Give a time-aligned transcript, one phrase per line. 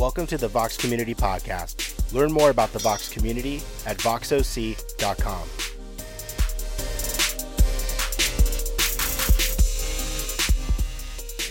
[0.00, 2.10] Welcome to the Vox Community Podcast.
[2.14, 5.46] Learn more about the Vox community at voxoc.com.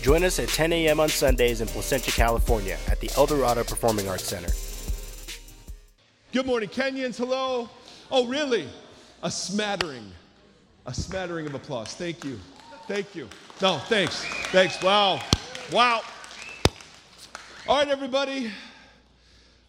[0.02, 1.00] Join us at 10 a.m.
[1.00, 4.52] on Sundays in Placentia, California at the Eldorado Performing Arts Center.
[6.32, 7.18] Good morning, Kenyans.
[7.18, 7.70] Hello.
[8.10, 8.68] Oh, really?
[9.22, 10.12] A smattering.
[10.88, 11.94] A smattering of applause.
[11.94, 12.40] Thank you.
[12.88, 13.30] Thank you.
[13.62, 14.26] No, thanks.
[14.52, 14.82] Thanks.
[14.82, 15.22] Wow.
[15.72, 16.02] Wow.
[17.70, 18.52] All right, everybody.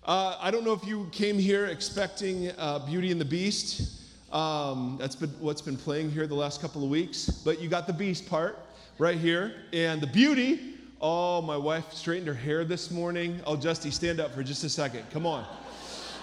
[0.06, 4.06] Uh, I don't know if you came here expecting uh, Beauty and the Beast.
[4.32, 7.28] Um, that's been what's been playing here the last couple of weeks.
[7.28, 8.58] But you got the Beast part
[8.96, 9.52] right here.
[9.74, 13.38] And the Beauty, oh, my wife straightened her hair this morning.
[13.46, 15.04] Oh, Justy, stand up for just a second.
[15.10, 15.44] Come on.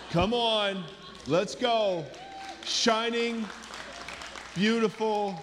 [0.09, 0.83] Come on.
[1.27, 2.03] Let's go.
[2.65, 3.45] Shining,
[4.55, 5.39] beautiful.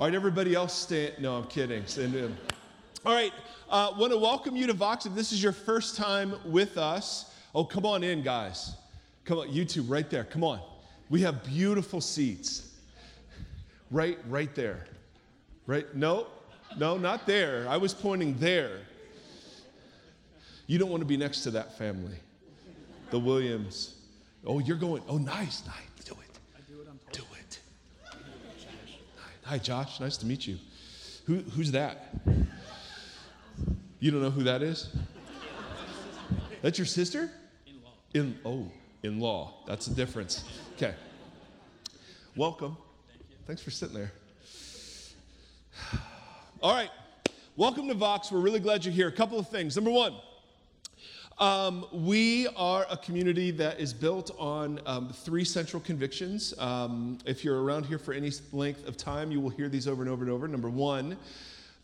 [0.00, 1.14] All right, everybody else stand.
[1.20, 1.86] No, I'm kidding.
[1.86, 2.36] Stand in.
[3.06, 3.32] All right.
[3.70, 5.06] Uh, want to welcome you to Vox.
[5.06, 8.76] If this is your first time with us, oh, come on in, guys.
[9.24, 10.24] Come on, YouTube, right there.
[10.24, 10.60] Come on.
[11.08, 12.70] We have beautiful seats.
[13.90, 14.84] Right, right there.
[15.66, 15.92] Right?
[15.94, 16.26] No,
[16.76, 17.66] no, not there.
[17.68, 18.80] I was pointing there.
[20.66, 22.16] You don't want to be next to that family,
[23.10, 23.94] the Williams.
[24.46, 25.02] Oh, you're going.
[25.08, 26.04] Oh, nice, nice.
[26.04, 26.72] Do it.
[27.12, 27.60] Do it.
[29.44, 30.00] Hi, Josh.
[30.00, 30.58] Nice to meet you.
[31.26, 32.14] Who, who's that?
[34.00, 34.94] You don't know who that is?
[36.62, 37.30] That's your sister?
[37.66, 37.92] In law.
[38.12, 38.70] In oh,
[39.02, 39.54] in law.
[39.66, 40.44] That's the difference.
[40.76, 40.94] Okay.
[42.36, 42.76] Welcome.
[43.08, 44.12] Thank Thanks for sitting there.
[46.62, 46.90] All right.
[47.56, 48.32] Welcome to Vox.
[48.32, 49.08] We're really glad you're here.
[49.08, 49.76] A couple of things.
[49.76, 50.14] Number one,
[51.38, 56.54] um, we are a community that is built on um, three central convictions.
[56.58, 60.02] Um, if you're around here for any length of time, you will hear these over
[60.02, 60.48] and over and over.
[60.48, 61.16] Number one,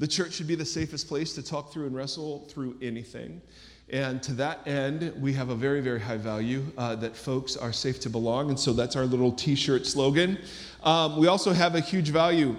[0.00, 3.40] the church should be the safest place to talk through and wrestle through anything.
[3.90, 7.72] And to that end, we have a very, very high value uh, that folks are
[7.72, 8.48] safe to belong.
[8.48, 10.38] And so that's our little t shirt slogan.
[10.84, 12.56] Um, we also have a huge value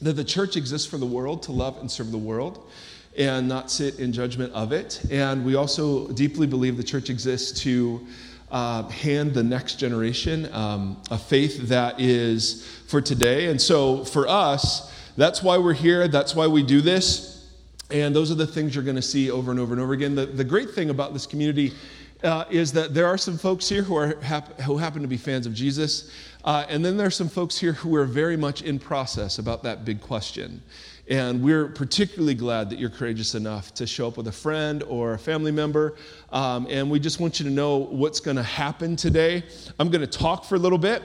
[0.00, 2.70] that the church exists for the world, to love and serve the world,
[3.18, 5.02] and not sit in judgment of it.
[5.10, 8.06] And we also deeply believe the church exists to
[8.50, 13.48] uh, hand the next generation um, a faith that is for today.
[13.48, 16.08] And so for us, that's why we're here.
[16.08, 17.48] That's why we do this.
[17.90, 20.14] And those are the things you're going to see over and over and over again.
[20.14, 21.72] The, the great thing about this community
[22.22, 25.16] uh, is that there are some folks here who, are hap- who happen to be
[25.16, 26.12] fans of Jesus.
[26.44, 29.62] Uh, and then there are some folks here who are very much in process about
[29.62, 30.62] that big question.
[31.08, 35.14] And we're particularly glad that you're courageous enough to show up with a friend or
[35.14, 35.96] a family member.
[36.30, 39.42] Um, and we just want you to know what's going to happen today.
[39.80, 41.02] I'm going to talk for a little bit,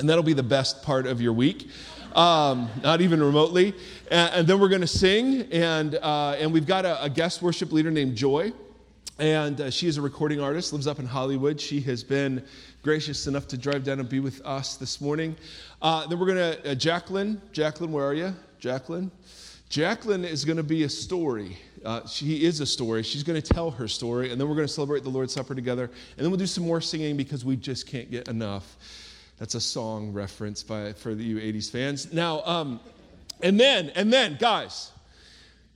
[0.00, 1.70] and that'll be the best part of your week
[2.14, 3.74] um, not even remotely.
[4.10, 7.42] And, and then we're going to sing, and, uh, and we've got a, a, guest
[7.42, 8.52] worship leader named Joy.
[9.18, 11.60] And uh, she is a recording artist, lives up in Hollywood.
[11.60, 12.44] She has been
[12.82, 15.36] gracious enough to drive down and be with us this morning.
[15.82, 18.34] Uh, then we're going to, uh, Jacqueline, Jacqueline, where are you?
[18.60, 19.10] Jacqueline?
[19.68, 21.58] Jacqueline is going to be a story.
[21.84, 23.02] Uh, she is a story.
[23.02, 25.54] She's going to tell her story, and then we're going to celebrate the Lord's Supper
[25.54, 25.84] together.
[26.16, 28.76] And then we'll do some more singing because we just can't get enough.
[29.38, 32.12] That's a song reference by, for you 80s fans.
[32.12, 32.80] Now, um,
[33.40, 34.90] and then, and then, guys,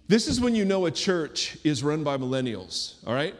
[0.08, 3.34] this is when you know a church is run by millennials, all right?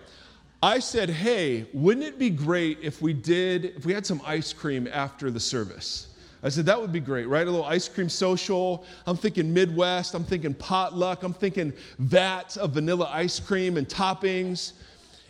[0.62, 4.52] I said, hey, wouldn't it be great if we did, if we had some ice
[4.52, 6.14] cream after the service?
[6.44, 7.46] I said, that would be great, right?
[7.46, 8.84] A little ice cream social.
[9.06, 10.14] I'm thinking Midwest.
[10.14, 11.24] I'm thinking potluck.
[11.24, 14.72] I'm thinking vats of vanilla ice cream and toppings.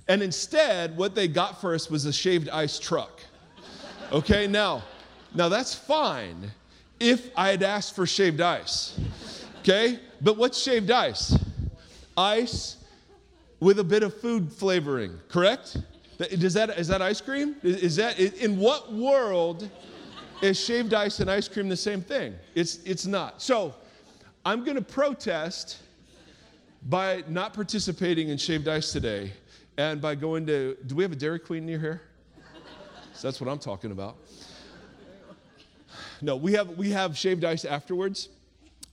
[0.08, 3.20] And instead, what they got for us was a shaved ice truck.
[4.12, 4.82] Okay, now,
[5.34, 6.50] now that's fine
[7.00, 9.00] if I had asked for shaved ice.
[9.60, 11.38] Okay, but what's shaved ice?
[12.18, 12.76] Ice
[13.58, 15.78] with a bit of food flavoring, correct?
[16.18, 17.56] Does that, is that ice cream?
[17.62, 19.70] Is that, in what world
[20.42, 22.34] is shaved ice and ice cream the same thing?
[22.54, 23.40] It's, it's not.
[23.40, 23.74] So
[24.44, 25.78] I'm going to protest
[26.90, 29.32] by not participating in shaved ice today
[29.78, 32.02] and by going to, do we have a Dairy Queen near here?
[33.14, 34.16] So that's what I'm talking about.
[36.20, 38.28] No, we have, we have shaved ice afterwards.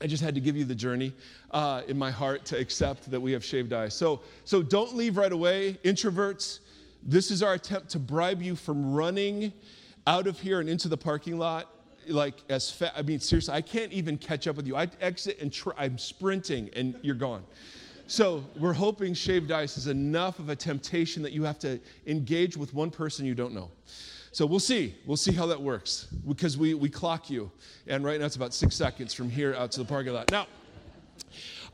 [0.01, 1.13] I just had to give you the journey
[1.51, 3.93] uh, in my heart to accept that we have shaved ice.
[3.93, 5.77] So, so don't leave right away.
[5.83, 6.59] Introverts,
[7.03, 9.53] this is our attempt to bribe you from running
[10.07, 11.69] out of here and into the parking lot
[12.07, 12.93] like as fast.
[12.97, 14.75] I mean, seriously, I can't even catch up with you.
[14.75, 17.43] I exit and I'm sprinting and you're gone.
[18.09, 22.57] So we're hoping shaved ice is enough of a temptation that you have to engage
[22.57, 23.69] with one person you don't know.
[24.31, 24.95] So we'll see.
[25.05, 27.51] We'll see how that works because we, we clock you.
[27.85, 30.31] And right now it's about six seconds from here out to the parking lot.
[30.31, 30.47] Now,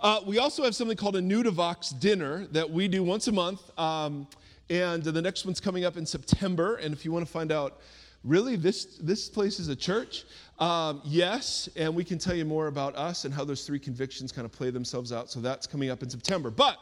[0.02, 3.62] Uh, we also have something called a to dinner that we do once a month.
[3.80, 4.28] Um,
[4.70, 6.76] and the next one's coming up in September.
[6.76, 7.80] And if you want to find out,
[8.26, 10.26] really, this, this place is a church?
[10.60, 11.70] Um, yes.
[11.76, 14.52] And we can tell you more about us and how those three convictions kind of
[14.52, 15.30] play themselves out.
[15.30, 16.50] So that's coming up in September.
[16.50, 16.78] But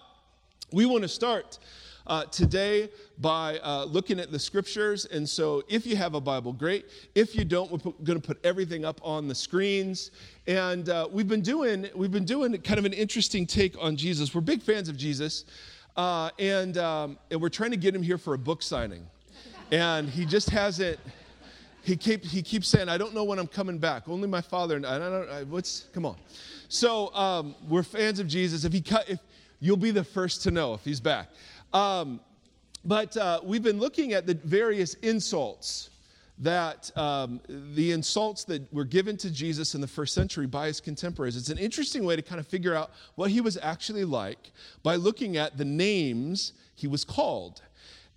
[0.72, 1.60] we want to start
[2.08, 5.06] uh, today by uh, looking at the scriptures.
[5.06, 6.86] And so, if you have a Bible, great.
[7.16, 10.12] If you don't, we're going to put everything up on the screens.
[10.48, 14.34] And uh, we've been doing we've been doing kind of an interesting take on Jesus.
[14.36, 15.46] We're big fans of Jesus,
[15.96, 19.06] uh, and um, and we're trying to get him here for a book signing,
[19.72, 21.00] and he just hasn't.
[21.84, 24.08] He keep, he keeps saying, I don't know when I'm coming back.
[24.08, 25.30] Only my father and I don't.
[25.30, 26.16] I, what's come on?
[26.70, 28.64] So um, we're fans of Jesus.
[28.64, 29.20] If he cut, if
[29.60, 31.30] you'll be the first to know if he's back.
[31.74, 32.22] Um,
[32.86, 35.90] but uh, we've been looking at the various insults
[36.40, 40.80] that um, the insults that were given to Jesus in the first century by his
[40.80, 41.36] contemporaries.
[41.36, 44.52] It's an interesting way to kind of figure out what he was actually like
[44.84, 47.62] by looking at the names he was called.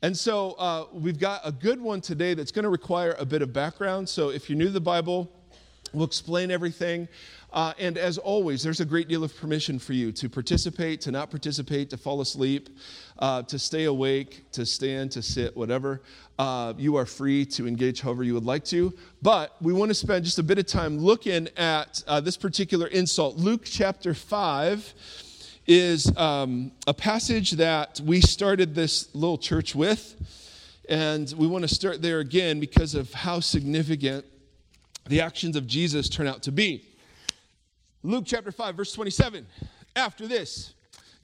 [0.02, 3.40] And so uh, we've got a good one today that's going to require a bit
[3.40, 4.08] of background.
[4.08, 5.30] So if you're new to the Bible,
[5.94, 7.08] we'll explain everything.
[7.50, 11.10] Uh, and as always, there's a great deal of permission for you to participate, to
[11.10, 12.68] not participate, to fall asleep,
[13.20, 16.02] uh, to stay awake, to stand, to sit, whatever.
[16.38, 18.92] Uh, you are free to engage however you would like to.
[19.22, 22.88] But we want to spend just a bit of time looking at uh, this particular
[22.88, 23.36] insult.
[23.36, 24.92] Luke chapter 5
[25.66, 30.14] is um, a passage that we started this little church with.
[30.88, 34.24] And we want to start there again because of how significant
[35.08, 36.84] the actions of Jesus turn out to be.
[38.04, 39.46] Luke chapter 5, verse 27.
[39.96, 40.74] After this,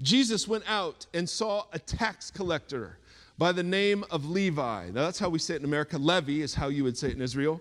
[0.01, 2.99] Jesus went out and saw a tax collector
[3.39, 4.87] by the name of Levi.
[4.87, 5.97] Now, that's how we say it in America.
[5.97, 7.61] Levi is how you would say it in Israel.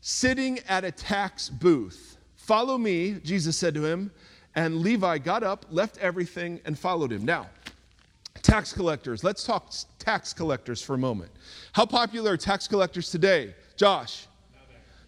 [0.00, 2.16] Sitting at a tax booth.
[2.36, 4.12] Follow me, Jesus said to him.
[4.58, 7.24] And Levi got up, left everything, and followed him.
[7.24, 7.46] Now,
[8.42, 9.22] tax collectors.
[9.22, 11.30] Let's talk tax collectors for a moment.
[11.74, 13.54] How popular are tax collectors today?
[13.76, 14.26] Josh?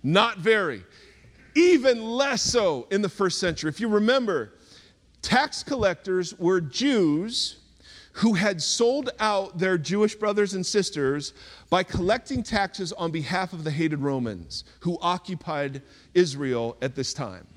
[0.05, 0.85] Not very.
[1.57, 3.69] Even less so in the first century.
[3.71, 4.53] If you remember,
[5.21, 7.57] tax collectors were Jews
[8.13, 11.33] who had sold out their Jewish brothers and sisters
[11.69, 15.83] by collecting taxes on behalf of the hated Romans who occupied
[16.15, 17.49] Israel at this time.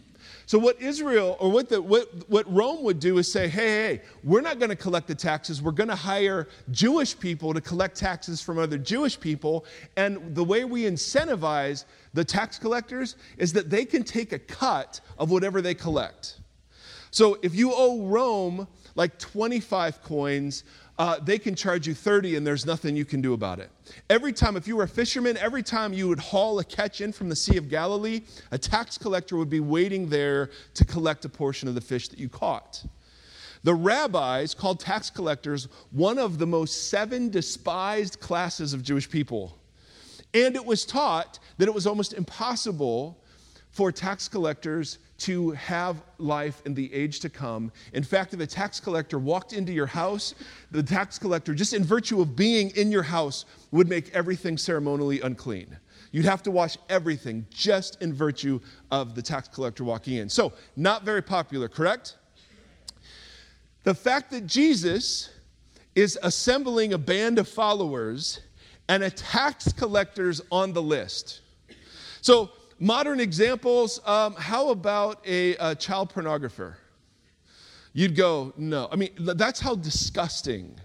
[0.46, 4.02] So, what Israel or what, the, what, what Rome would do is say, hey, hey,
[4.24, 5.62] we're not going to collect the taxes.
[5.62, 9.66] We're going to hire Jewish people to collect taxes from other Jewish people.
[9.96, 15.00] And the way we incentivize the tax collectors is that they can take a cut
[15.18, 16.40] of whatever they collect.
[17.12, 20.64] So, if you owe Rome like 25 coins,
[21.00, 23.70] uh, they can charge you 30 and there's nothing you can do about it.
[24.10, 27.12] Every time, if you were a fisherman, every time you would haul a catch in
[27.12, 31.30] from the Sea of Galilee, a tax collector would be waiting there to collect a
[31.30, 32.86] portion of the fish that you caught.
[33.64, 39.58] The rabbis called tax collectors one of the most seven despised classes of Jewish people.
[40.34, 43.24] And it was taught that it was almost impossible
[43.72, 47.72] for tax collectors to have life in the age to come.
[47.94, 50.36] In fact, if a tax collector walked into your house,
[50.72, 55.22] the tax collector, just in virtue of being in your house, would make everything ceremonially
[55.22, 55.78] unclean.
[56.12, 58.60] You'd have to wash everything just in virtue
[58.92, 60.28] of the tax collector walking in.
[60.28, 62.18] So, not very popular, correct?
[63.84, 65.30] The fact that Jesus
[65.96, 68.42] is assembling a band of followers
[68.90, 71.40] and a tax collector's on the list.
[72.20, 76.76] So, Modern examples um, how about a, a child pornographer?
[77.94, 78.90] You'd go, no.
[78.92, 80.76] I mean, that's how disgusting,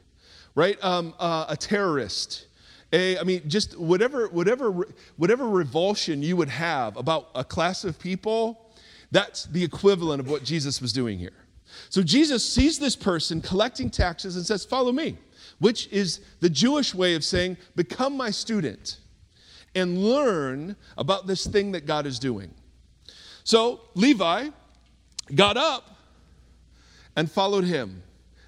[0.54, 0.82] right?
[0.84, 2.46] Um, uh, a terrorist.
[2.92, 7.98] A, I mean, just whatever, whatever, whatever revulsion you would have about a class of
[7.98, 8.70] people,
[9.10, 11.32] that's the equivalent of what Jesus was doing here.
[11.88, 15.16] So Jesus sees this person collecting taxes and says, Follow me,
[15.58, 18.98] which is the Jewish way of saying, Become my student
[19.78, 22.52] and learn about this thing that God is doing.
[23.44, 24.50] So Levi
[25.34, 25.96] got up
[27.16, 28.02] and followed him.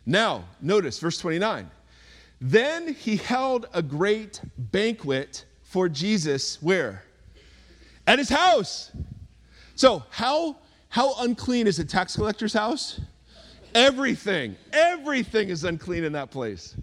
[0.06, 1.70] Now, notice verse 29.
[2.40, 7.04] Then he held a great banquet for Jesus where?
[8.06, 8.90] At his house.
[9.75, 10.56] So, how
[10.88, 13.00] how unclean is a tax collector's house?
[13.75, 14.56] Everything.
[14.72, 16.75] Everything is unclean in that place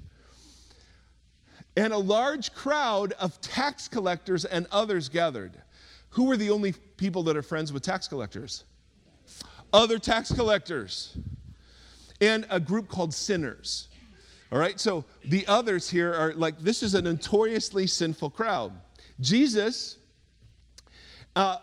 [1.77, 5.53] and a large crowd of tax collectors and others gathered.
[6.09, 8.63] Who were the only people that are friends with tax collectors?
[9.71, 11.15] Other tax collectors.
[12.19, 13.89] And a group called sinners.
[14.51, 18.71] All right, so the others here are like, this is a notoriously sinful crowd.
[19.19, 19.97] Jesus,
[21.35, 21.57] uh,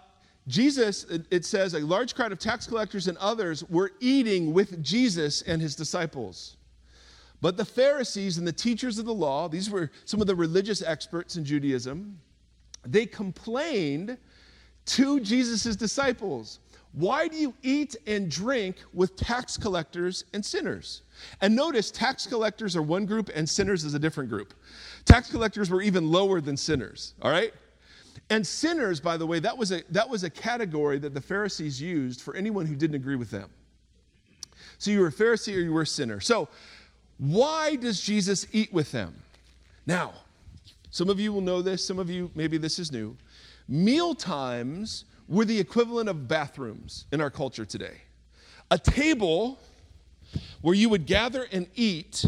[0.46, 5.42] Jesus, it says, a large crowd of tax collectors and others were eating with Jesus
[5.42, 6.56] and his disciples.
[7.44, 10.80] But the Pharisees and the teachers of the law, these were some of the religious
[10.80, 12.18] experts in Judaism,
[12.86, 14.16] they complained
[14.86, 16.60] to Jesus' disciples
[16.92, 21.02] Why do you eat and drink with tax collectors and sinners?
[21.42, 24.54] And notice, tax collectors are one group and sinners is a different group.
[25.04, 27.52] Tax collectors were even lower than sinners, all right?
[28.30, 31.78] And sinners, by the way, that was a, that was a category that the Pharisees
[31.78, 33.50] used for anyone who didn't agree with them.
[34.78, 36.20] So you were a Pharisee or you were a sinner.
[36.20, 36.48] So
[37.18, 39.14] why does Jesus eat with them?
[39.86, 40.12] Now,
[40.90, 43.16] some of you will know this, some of you, maybe this is new.
[43.68, 47.96] Meal times were the equivalent of bathrooms in our culture today.
[48.70, 49.58] A table
[50.60, 52.24] where you would gather and eat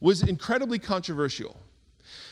[0.00, 1.56] was incredibly controversial.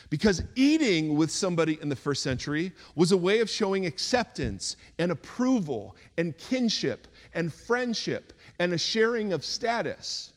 [0.09, 5.11] Because eating with somebody in the first century was a way of showing acceptance and
[5.11, 10.33] approval and kinship and friendship and a sharing of status.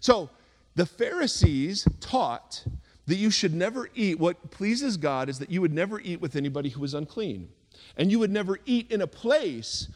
[0.00, 0.28] So
[0.76, 2.64] the Pharisees taught
[3.06, 4.18] that you should never eat.
[4.18, 7.48] What pleases God is that you would never eat with anybody who was unclean.
[7.96, 9.88] And you would never eat in a place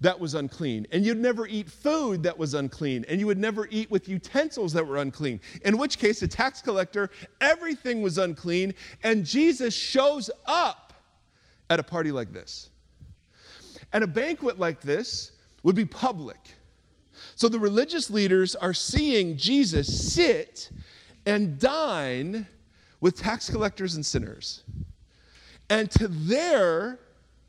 [0.00, 0.86] that was unclean.
[0.92, 3.04] And you'd never eat food that was unclean.
[3.08, 5.40] And you would never eat with utensils that were unclean.
[5.64, 8.74] In which case, a tax collector, everything was unclean.
[9.02, 10.92] And Jesus shows up
[11.70, 12.70] at a party like this.
[13.92, 15.32] And a banquet like this
[15.62, 16.38] would be public.
[17.38, 20.72] So the religious leaders are seeing Jesus sit
[21.24, 22.48] and dine
[23.00, 24.64] with tax collectors and sinners.
[25.70, 26.98] And to their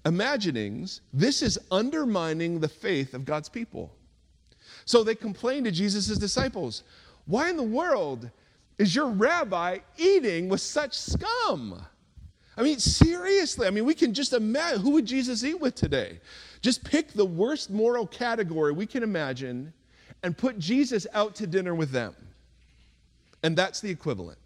[0.06, 3.92] imaginings, this is undermining the faith of God's people.
[4.86, 6.84] So they complain to Jesus' disciples
[7.26, 8.30] Why in the world
[8.78, 11.84] is your rabbi eating with such scum?
[12.56, 16.22] I mean, seriously, I mean, we can just imagine who would Jesus eat with today?
[16.62, 19.74] Just pick the worst moral category we can imagine
[20.24, 22.16] and put Jesus out to dinner with them.
[23.44, 24.38] And that's the equivalent.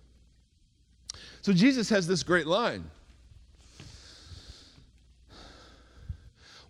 [1.42, 2.90] So Jesus has this great line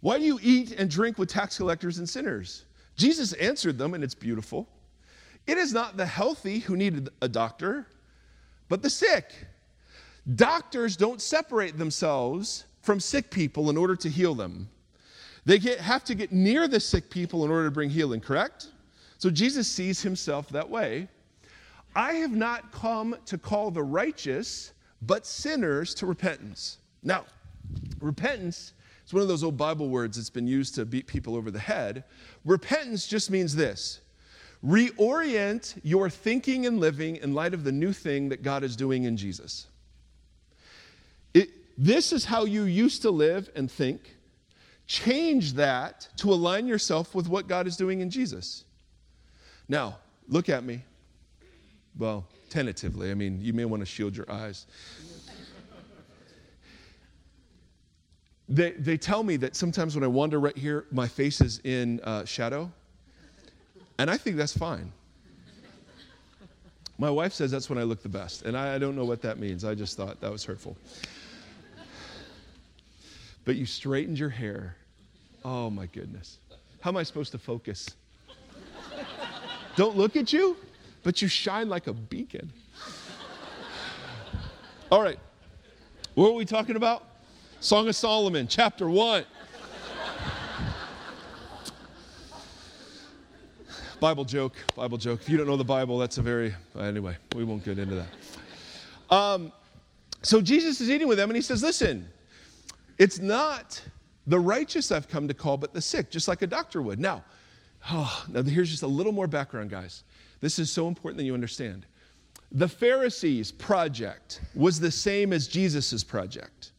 [0.03, 2.65] Why do you eat and drink with tax collectors and sinners?
[2.97, 4.67] Jesus answered them, and it's beautiful.
[5.47, 7.87] It is not the healthy who need a doctor,
[8.67, 9.31] but the sick.
[10.35, 14.67] Doctors don't separate themselves from sick people in order to heal them.
[15.45, 18.67] They get, have to get near the sick people in order to bring healing, correct?
[19.17, 21.07] So Jesus sees himself that way.
[21.95, 26.79] I have not come to call the righteous, but sinners to repentance.
[27.03, 27.25] Now,
[28.01, 31.51] repentance it's one of those old Bible words that's been used to beat people over
[31.51, 32.05] the head.
[32.45, 33.99] Repentance just means this
[34.65, 39.03] reorient your thinking and living in light of the new thing that God is doing
[39.03, 39.67] in Jesus.
[41.33, 44.15] It, this is how you used to live and think.
[44.87, 48.63] Change that to align yourself with what God is doing in Jesus.
[49.67, 50.81] Now, look at me.
[51.97, 53.11] Well, tentatively.
[53.11, 54.65] I mean, you may want to shield your eyes.
[58.49, 61.99] They, they tell me that sometimes when I wander right here, my face is in
[62.01, 62.71] uh, shadow.
[63.97, 64.91] And I think that's fine.
[66.97, 68.43] My wife says that's when I look the best.
[68.43, 69.65] And I, I don't know what that means.
[69.65, 70.77] I just thought that was hurtful.
[73.45, 74.75] But you straightened your hair.
[75.43, 76.37] Oh my goodness.
[76.81, 77.89] How am I supposed to focus?
[79.75, 80.55] Don't look at you,
[81.01, 82.51] but you shine like a beacon.
[84.91, 85.19] All right.
[86.13, 87.07] What are we talking about?
[87.59, 89.25] Song of Solomon, chapter 1.
[93.99, 95.21] Bible joke, Bible joke.
[95.21, 99.15] If you don't know the Bible, that's a very, anyway, we won't get into that.
[99.15, 99.53] Um,
[100.21, 102.07] so Jesus is eating with them and he says, Listen,
[102.97, 103.81] it's not
[104.27, 106.99] the righteous I've come to call, but the sick, just like a doctor would.
[106.99, 107.23] Now,
[107.91, 110.03] oh, now here's just a little more background, guys.
[110.41, 111.85] This is so important that you understand.
[112.51, 116.71] The Pharisees' project was the same as Jesus' project.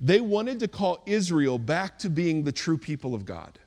[0.00, 3.58] They wanted to call Israel back to being the true people of God.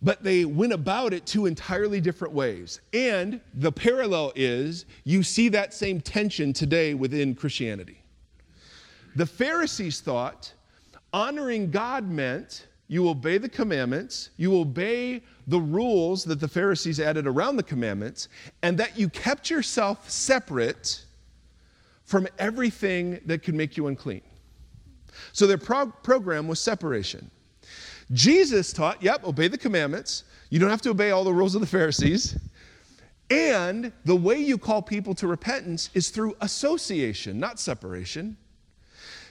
[0.00, 2.80] But they went about it two entirely different ways.
[2.92, 8.00] And the parallel is you see that same tension today within Christianity.
[9.16, 10.52] The Pharisees thought
[11.12, 17.26] honoring God meant you obey the commandments, you obey the rules that the Pharisees added
[17.26, 18.28] around the commandments,
[18.62, 21.04] and that you kept yourself separate
[22.04, 24.22] from everything that could make you unclean.
[25.32, 27.30] So their program was separation.
[28.12, 30.24] Jesus taught, yep, obey the commandments.
[30.48, 32.38] You don't have to obey all the rules of the Pharisees.
[33.30, 38.38] And the way you call people to repentance is through association, not separation.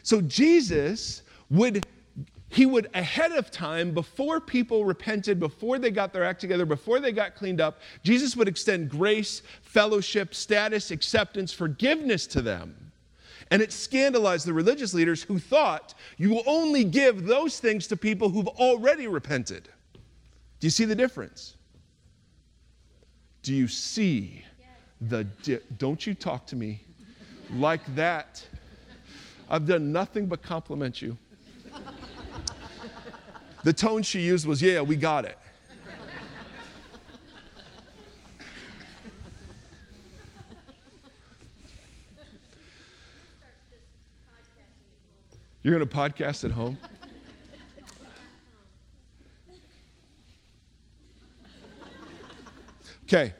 [0.03, 1.83] So Jesus would
[2.49, 6.99] he would ahead of time, before people repented, before they got their act together, before
[6.99, 12.91] they got cleaned up, Jesus would extend grace, fellowship, status, acceptance, forgiveness to them.
[13.51, 17.97] And it scandalized the religious leaders who thought you will only give those things to
[17.97, 19.69] people who've already repented.
[20.59, 21.55] Do you see the difference?
[23.43, 24.43] Do you see
[24.99, 26.81] the di- don't you talk to me
[27.53, 28.45] like that?
[29.49, 31.17] I've done nothing but compliment you.
[33.67, 35.37] The tone she used was, Yeah, we got it.
[45.63, 46.77] You're going to podcast at home?
[53.03, 53.33] Okay.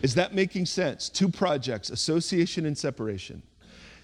[0.00, 1.10] Is that making sense?
[1.10, 3.42] Two projects association and separation.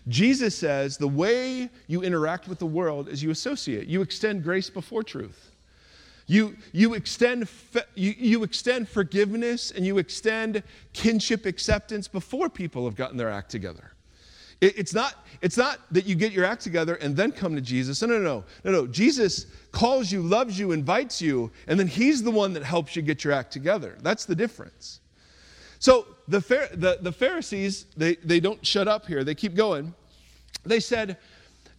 [0.09, 4.71] Jesus says the way you interact with the world is you associate, you extend grace
[4.71, 5.51] before truth.
[6.27, 7.49] You, you, extend,
[7.97, 13.51] you, you extend forgiveness and you extend kinship acceptance before people have gotten their act
[13.51, 13.91] together.
[14.61, 17.61] It, it's, not, it's not that you get your act together and then come to
[17.61, 18.01] Jesus.
[18.03, 18.45] No, no, no.
[18.63, 18.87] No, no.
[18.87, 23.03] Jesus calls you, loves you, invites you, and then he's the one that helps you
[23.03, 23.99] get your act together.
[24.03, 25.01] That's the difference.
[25.81, 26.41] So the,
[26.75, 29.95] the, the Pharisees, they, they don't shut up here, they keep going.
[30.63, 31.17] They said,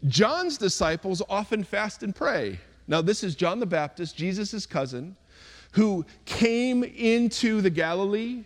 [0.07, 2.59] John's disciples often fast and pray.
[2.87, 5.15] Now, this is John the Baptist, Jesus' cousin,
[5.73, 8.43] who came into the Galilee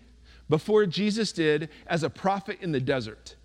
[0.49, 3.35] before Jesus did as a prophet in the desert.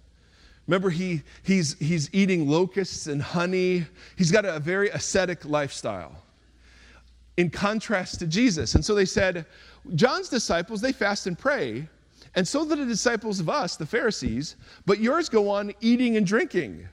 [0.67, 3.87] Remember, he, he's, he's eating locusts and honey.
[4.17, 6.23] He's got a very ascetic lifestyle
[7.37, 8.75] in contrast to Jesus.
[8.75, 9.47] And so they said,
[9.95, 11.89] John's disciples, they fast and pray,
[12.35, 14.57] and so do the disciples of us, the Pharisees,
[14.87, 16.89] but yours go on eating and drinking.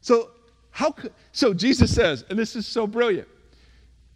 [0.00, 0.30] So,
[0.70, 0.94] how
[1.32, 3.28] so Jesus says, and this is so brilliant.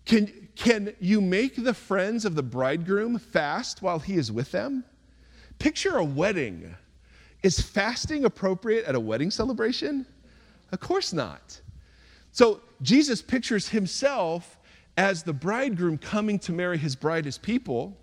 [0.05, 4.85] Can, can you make the friends of the bridegroom fast while he is with them?
[5.59, 6.75] Picture a wedding.
[7.43, 10.05] Is fasting appropriate at a wedding celebration?
[10.73, 11.61] Of course not.
[12.33, 14.59] So Jesus pictures himself
[14.97, 17.97] as the bridegroom coming to marry his bride, his people.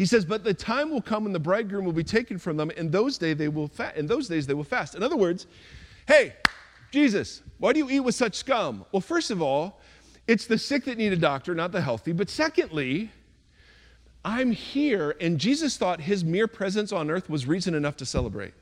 [0.00, 2.70] He says, "But the time will come when the bridegroom will be taken from them.
[2.70, 5.46] In those days they will fa- in those days they will fast." In other words,
[6.08, 6.32] hey,
[6.90, 8.86] Jesus, why do you eat with such scum?
[8.92, 9.78] Well, first of all,
[10.26, 12.12] it's the sick that need a doctor, not the healthy.
[12.12, 13.10] But secondly,
[14.24, 18.54] I'm here, and Jesus thought his mere presence on earth was reason enough to celebrate.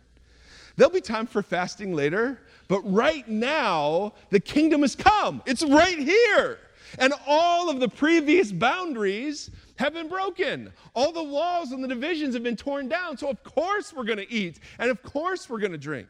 [0.75, 5.41] There'll be time for fasting later, but right now, the kingdom has come.
[5.47, 6.59] It's right here.
[6.99, 10.73] And all of the previous boundaries have been broken.
[10.95, 13.17] All the walls and the divisions have been torn down.
[13.17, 16.09] So, of course, we're going to eat, and of course, we're going to drink.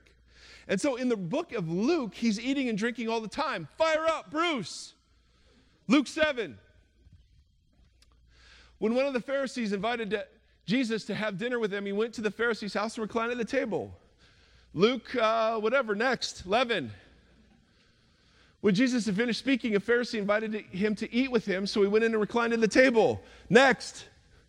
[0.68, 3.68] And so, in the book of Luke, he's eating and drinking all the time.
[3.76, 4.94] Fire up, Bruce.
[5.86, 6.58] Luke 7.
[8.78, 10.18] When one of the Pharisees invited
[10.66, 13.38] Jesus to have dinner with him, he went to the Pharisee's house and reclined at
[13.38, 13.92] the table.
[14.74, 16.92] Luke, uh, whatever, next, 11.
[18.60, 21.88] When Jesus had finished speaking, a Pharisee invited him to eat with him, so he
[21.88, 23.22] went in and reclined at the table.
[23.48, 24.06] Next,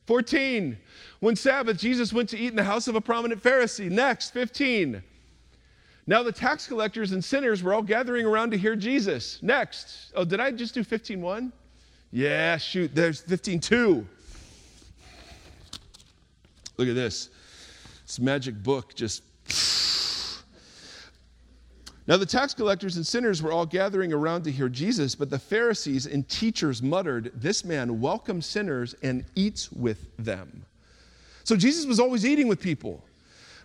[0.08, 0.78] 14.
[1.20, 3.92] When Sabbath, Jesus went to eat in the house of a prominent Pharisee.
[3.92, 5.04] Next, 15.
[6.08, 9.38] Now the tax collectors and sinners were all gathering around to hear Jesus.
[9.44, 10.12] Next.
[10.16, 11.52] Oh, did I just do 15.1?
[12.12, 14.04] Yeah, shoot, there's 15.2.
[16.78, 17.30] Look at this.
[18.08, 19.22] This magic book just
[22.10, 25.38] now, the tax collectors and sinners were all gathering around to hear Jesus, but the
[25.38, 30.66] Pharisees and teachers muttered, This man welcomes sinners and eats with them.
[31.44, 33.06] So, Jesus was always eating with people,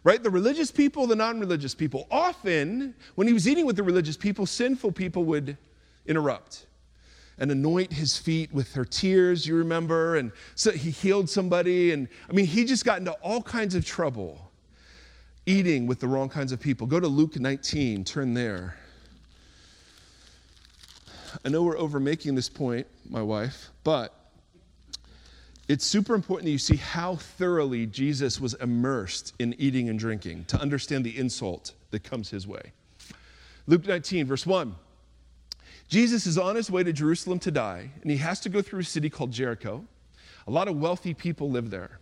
[0.02, 0.22] right?
[0.22, 2.06] The religious people, the non religious people.
[2.10, 5.56] Often, when he was eating with the religious people, sinful people would
[6.04, 6.66] interrupt
[7.38, 10.16] and anoint his feet with her tears, you remember?
[10.16, 11.92] And so he healed somebody.
[11.92, 14.43] And I mean, he just got into all kinds of trouble
[15.46, 16.86] eating with the wrong kinds of people.
[16.86, 18.76] Go to Luke 19, turn there.
[21.44, 24.14] I know we're over making this point, my wife, but
[25.66, 30.44] it's super important that you see how thoroughly Jesus was immersed in eating and drinking
[30.46, 32.72] to understand the insult that comes his way.
[33.66, 34.74] Luke 19, verse 1.
[35.88, 38.80] Jesus is on his way to Jerusalem to die, and he has to go through
[38.80, 39.84] a city called Jericho.
[40.46, 41.98] A lot of wealthy people live there.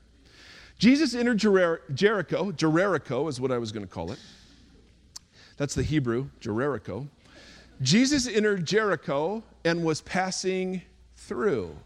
[0.83, 2.51] Jesus entered Jericho.
[2.51, 4.19] Jericho is what I was going to call it.
[5.57, 7.07] That's the Hebrew, Jericho.
[7.83, 10.83] Jesus entered Jericho and was passing
[11.15, 11.77] through.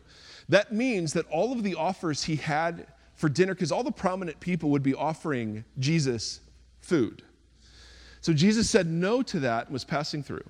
[0.48, 4.40] That means that all of the offers he had for dinner, because all the prominent
[4.40, 6.40] people would be offering Jesus
[6.80, 7.22] food.
[8.22, 10.48] So Jesus said no to that and was passing through.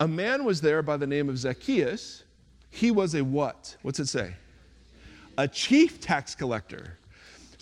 [0.00, 2.24] a man was there by the name of Zacchaeus.
[2.70, 3.76] He was a what?
[3.82, 4.32] What's it say?
[5.36, 6.98] A chief tax collector.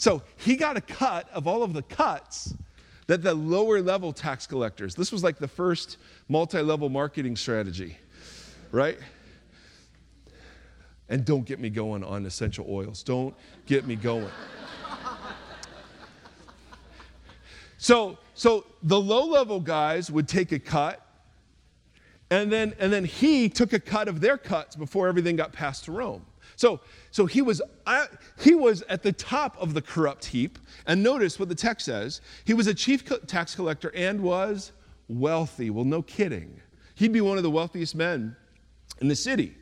[0.00, 2.54] So he got a cut of all of the cuts
[3.06, 7.98] that the lower level tax collectors, this was like the first multi level marketing strategy,
[8.72, 8.98] right?
[11.10, 13.02] And don't get me going on essential oils.
[13.02, 13.34] Don't
[13.66, 14.30] get me going.
[17.76, 21.06] so, so the low level guys would take a cut,
[22.30, 25.84] and then, and then he took a cut of their cuts before everything got passed
[25.84, 26.24] to Rome.
[26.60, 27.62] So, so he, was,
[28.38, 30.58] he was at the top of the corrupt heap.
[30.86, 34.72] And notice what the text says he was a chief tax collector and was
[35.08, 35.70] wealthy.
[35.70, 36.60] Well, no kidding.
[36.96, 38.36] He'd be one of the wealthiest men
[39.00, 39.54] in the city.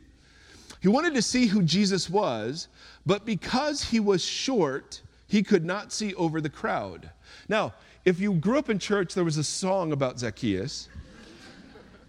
[0.81, 2.67] He wanted to see who Jesus was,
[3.05, 7.09] but because he was short, he could not see over the crowd.
[7.47, 10.89] Now, if you grew up in church, there was a song about Zacchaeus.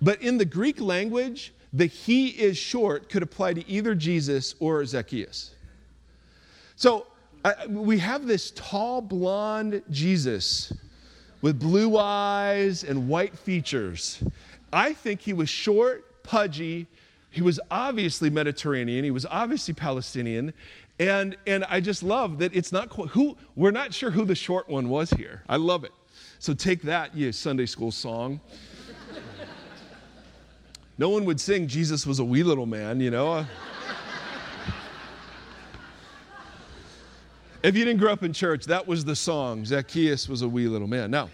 [0.03, 4.85] But in the Greek language, the he is short could apply to either Jesus or
[4.85, 5.55] Zacchaeus.
[6.77, 7.07] So
[7.69, 10.73] we have this tall, blonde Jesus
[11.43, 14.23] with blue eyes and white features.
[14.73, 16.87] I think he was short, pudgy.
[17.31, 19.05] He was obviously Mediterranean.
[19.05, 20.53] He was obviously Palestinian.
[20.99, 24.35] And, and I just love that it's not quite, who, we're not sure who the
[24.35, 25.43] short one was here.
[25.49, 25.93] I love it.
[26.39, 28.41] So take that, you Sunday school song.
[31.01, 33.47] No one would sing Jesus was a wee little man, you know.
[37.63, 39.65] if you didn't grow up in church, that was the song.
[39.65, 41.11] Zacchaeus was a wee little man.
[41.11, 41.31] Now,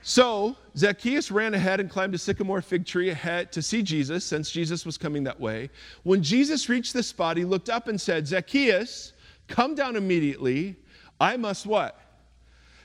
[0.00, 4.50] So Zacchaeus ran ahead and climbed a sycamore fig tree ahead to see Jesus, since
[4.50, 5.68] Jesus was coming that way.
[6.04, 9.12] When Jesus reached the spot, he looked up and said, Zacchaeus,
[9.48, 10.76] come down immediately.
[11.20, 12.05] I must what?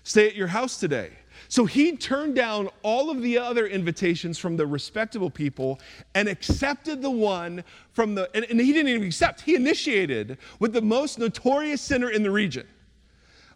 [0.03, 1.11] Stay at your house today.
[1.47, 5.79] So he turned down all of the other invitations from the respectable people
[6.15, 10.71] and accepted the one from the, and, and, he didn't even accept, he initiated with
[10.71, 12.65] the most notorious sinner in the region.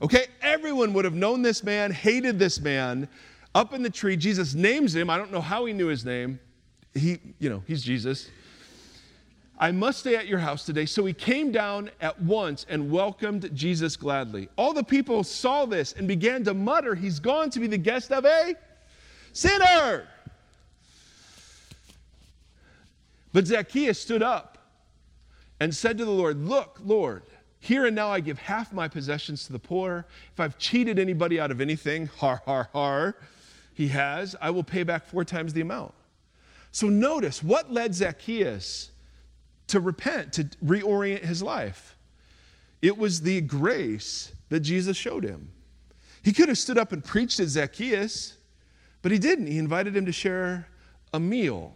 [0.02, 3.08] Okay, everyone would have known this man, hated this man.
[3.54, 5.10] Up in the tree, Jesus names him.
[5.10, 6.40] I don't know how he knew his name.
[6.94, 8.30] He, you know, he's Jesus.
[9.58, 10.86] I must stay at your house today.
[10.86, 14.50] So he came down at once and welcomed Jesus gladly.
[14.58, 18.12] All the people saw this and began to mutter, He's gone to be the guest
[18.12, 18.56] of a
[19.32, 20.08] sinner.
[23.32, 24.58] But Zacchaeus stood up
[25.60, 27.24] and said to the Lord, Look, Lord,
[27.60, 30.06] here and now I give half my possessions to the poor.
[30.34, 33.18] If I've cheated anybody out of anything, har, har, har,
[33.74, 35.94] he has, I will pay back four times the amount.
[36.72, 38.92] So notice what led Zacchaeus
[39.68, 41.98] to repent, to reorient his life.
[42.82, 45.50] It was the grace that Jesus showed him.
[46.22, 48.38] He could have stood up and preached at Zacchaeus,
[49.02, 49.48] but he didn't.
[49.48, 50.68] He invited him to share
[51.14, 51.76] a meal.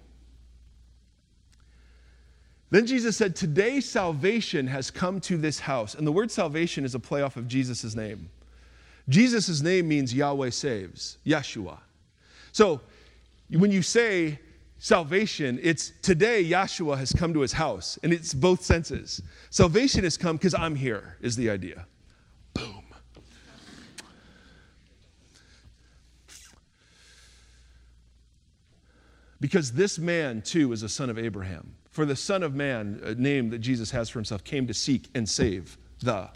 [2.72, 5.96] Then Jesus said, Today salvation has come to this house.
[5.96, 8.30] And the word salvation is a playoff of Jesus' name.
[9.08, 11.80] Jesus' name means Yahweh saves, Yeshua.
[12.52, 12.82] So
[13.50, 14.40] when you say
[14.80, 19.22] salvation, it's today Yahshua has come to his house, and it's both senses.
[19.50, 21.86] Salvation has come because I'm here, is the idea.
[22.54, 22.84] Boom.
[29.42, 31.76] Because this man, too, is a son of Abraham.
[31.90, 35.08] For the Son of Man, a name that Jesus has for himself, came to seek
[35.16, 36.30] and save the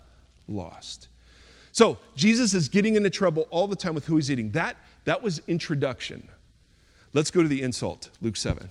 [0.47, 1.09] lost.
[1.71, 4.51] So Jesus is getting into trouble all the time with who he's eating.
[4.51, 6.27] That, that was introduction.
[7.13, 8.69] Let's go to the insult, Luke 7.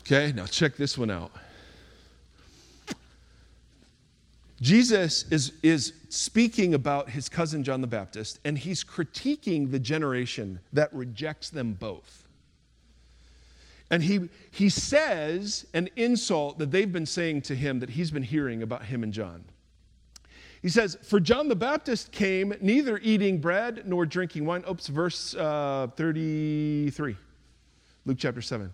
[0.00, 1.30] Okay, now check this one out.
[4.60, 10.58] Jesus is, is speaking about his cousin John the Baptist, and he's critiquing the generation
[10.72, 12.26] that rejects them both.
[13.90, 18.24] And he, he says an insult that they've been saying to him that he's been
[18.24, 19.44] hearing about him and John.
[20.62, 24.64] He says, For John the Baptist came neither eating bread nor drinking wine.
[24.68, 27.16] Oops, verse uh, 33,
[28.04, 28.72] Luke chapter 7.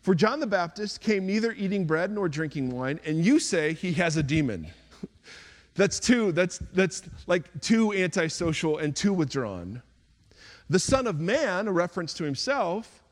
[0.00, 3.92] For John the Baptist came neither eating bread nor drinking wine, and you say he
[3.94, 4.68] has a demon.
[5.74, 9.82] that's too, that's, that's like too antisocial and too withdrawn.
[10.70, 13.02] The Son of Man, a reference to himself,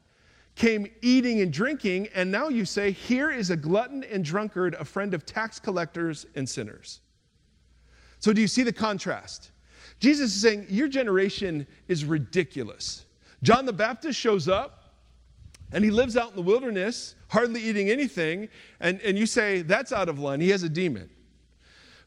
[0.54, 4.84] came eating and drinking, and now you say, Here is a glutton and drunkard, a
[4.84, 7.00] friend of tax collectors and sinners.
[8.26, 9.52] So, do you see the contrast?
[10.00, 13.04] Jesus is saying, Your generation is ridiculous.
[13.44, 14.94] John the Baptist shows up
[15.70, 18.48] and he lives out in the wilderness, hardly eating anything,
[18.80, 20.40] and, and you say, That's out of line.
[20.40, 21.08] He has a demon.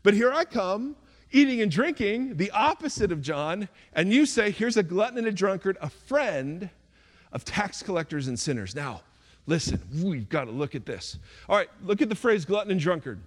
[0.04, 0.98] But here I come,
[1.32, 5.32] eating and drinking, the opposite of John, and you say, here's a glutton and a
[5.32, 6.70] drunkard, a friend
[7.32, 8.76] of tax collectors and sinners.
[8.76, 9.04] Now,
[9.48, 11.18] listen, we've got to look at this.
[11.48, 13.22] All right, look at the phrase glutton and drunkard.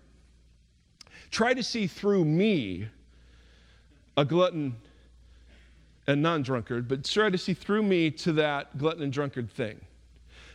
[1.32, 2.86] Try to see through me,
[4.18, 4.76] a glutton
[6.06, 9.80] and non drunkard, but try to see through me to that glutton and drunkard thing.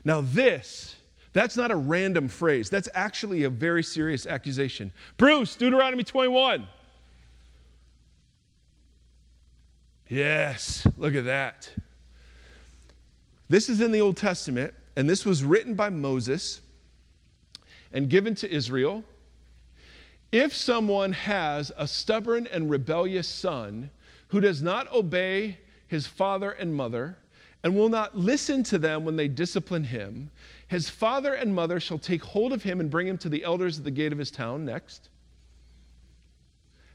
[0.05, 0.95] Now, this,
[1.33, 2.69] that's not a random phrase.
[2.69, 4.91] That's actually a very serious accusation.
[5.17, 6.67] Bruce, Deuteronomy 21.
[10.09, 11.69] Yes, look at that.
[13.49, 16.61] This is in the Old Testament, and this was written by Moses
[17.91, 19.03] and given to Israel.
[20.31, 23.89] If someone has a stubborn and rebellious son
[24.29, 27.17] who does not obey his father and mother,
[27.63, 30.29] and will not listen to them when they discipline him,
[30.67, 33.77] his father and mother shall take hold of him and bring him to the elders
[33.77, 34.65] at the gate of his town.
[34.65, 35.09] Next.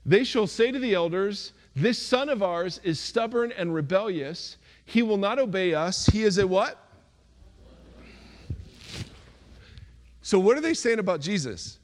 [0.04, 4.56] They shall say to the elders, This son of ours is stubborn and rebellious.
[4.84, 6.06] He will not obey us.
[6.06, 6.78] He is a what?
[10.22, 11.78] So, what are they saying about Jesus?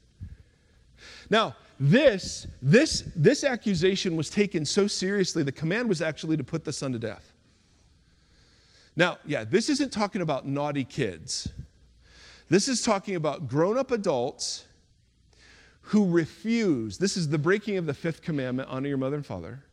[1.29, 6.65] Now, this, this, this accusation was taken so seriously, the command was actually to put
[6.65, 7.31] the son to death.
[8.95, 11.47] Now, yeah, this isn't talking about naughty kids.
[12.49, 14.65] This is talking about grown up adults
[15.81, 16.97] who refuse.
[16.97, 19.63] This is the breaking of the fifth commandment honor your mother and father.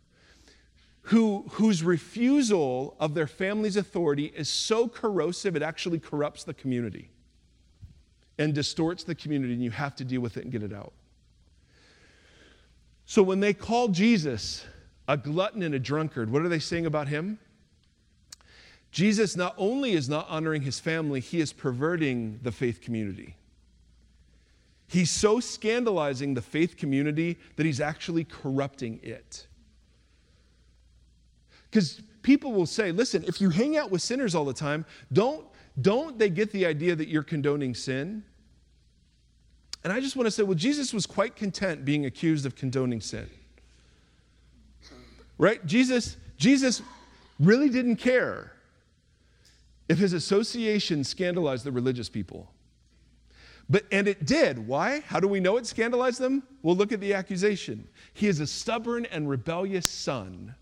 [1.02, 7.10] Who, whose refusal of their family's authority is so corrosive it actually corrupts the community
[8.38, 10.92] and distorts the community, and you have to deal with it and get it out.
[13.06, 14.64] So when they call Jesus
[15.08, 17.38] a glutton and a drunkard, what are they saying about him?
[18.90, 23.36] Jesus not only is not honoring his family, he is perverting the faith community.
[24.88, 29.46] He's so scandalizing the faith community that he's actually corrupting it.
[31.70, 35.44] Because people will say, listen, if you hang out with sinners all the time, don't,
[35.80, 38.24] don't they get the idea that you're condoning sin?
[39.86, 43.00] And I just want to say, well, Jesus was quite content being accused of condoning
[43.00, 43.30] sin.
[45.38, 45.64] Right?
[45.64, 46.82] Jesus, Jesus
[47.38, 48.50] really didn't care
[49.88, 52.50] if his association scandalized the religious people.
[53.70, 54.58] But, and it did.
[54.66, 55.04] Why?
[55.06, 56.42] How do we know it scandalized them?
[56.64, 57.86] Well, look at the accusation.
[58.12, 60.52] He is a stubborn and rebellious son,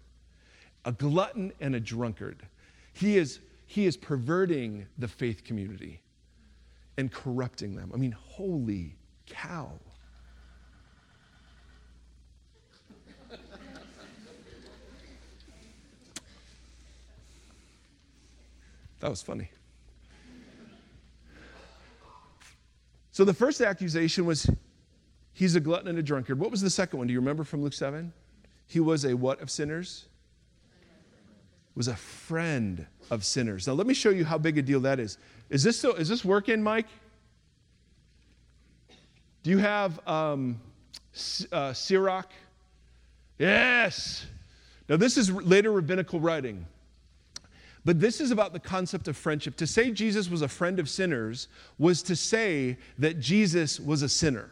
[0.85, 2.43] a glutton and a drunkard.
[2.93, 6.03] He is, he is perverting the faith community
[6.99, 7.91] and corrupting them.
[7.95, 9.73] I mean, holy cow.
[19.05, 19.51] That was funny.
[23.13, 24.51] So the first accusation was
[25.35, 26.41] he's a glutton and a drunkard.
[26.41, 27.07] What was the second one?
[27.07, 28.15] Do you remember from Luke 7?
[28.67, 30.07] He was a what of sinners?
[31.77, 33.67] Was a friend of sinners.
[33.67, 35.19] Now let me show you how big a deal that is.
[35.51, 36.87] Is this so, is this working, Mike?
[39.45, 40.59] Do you have um,
[41.53, 42.33] uh, Sirach?
[43.39, 44.27] Yes.
[44.89, 46.67] Now this is later rabbinical writing.
[47.85, 49.57] But this is about the concept of friendship.
[49.57, 54.09] To say Jesus was a friend of sinners was to say that Jesus was a
[54.09, 54.49] sinner.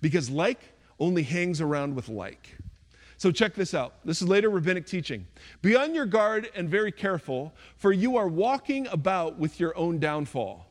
[0.00, 0.60] Because like
[1.00, 2.56] only hangs around with like.
[3.16, 3.94] So check this out.
[4.04, 5.26] This is later rabbinic teaching.
[5.62, 9.98] Be on your guard and very careful, for you are walking about with your own
[9.98, 10.66] downfall.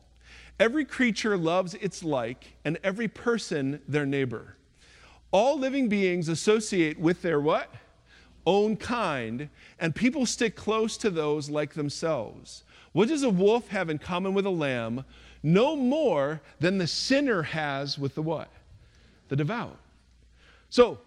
[0.58, 4.56] Every creature loves its like, and every person their neighbor.
[5.30, 7.70] All living beings associate with their what?
[8.46, 12.64] own kind, and people stick close to those like themselves.
[12.92, 15.04] What does a wolf have in common with a lamb?
[15.42, 18.50] No more than the sinner has with the what?
[19.28, 19.78] The devout.
[20.70, 20.98] So,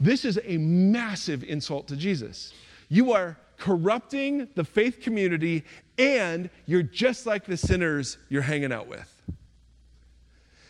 [0.00, 2.52] this is a massive insult to Jesus.
[2.88, 5.64] You are corrupting the faith community,
[5.98, 9.12] and you're just like the sinners you're hanging out with.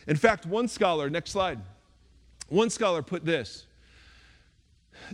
[0.07, 1.59] In fact, one scholar, next slide,
[2.47, 3.65] one scholar put this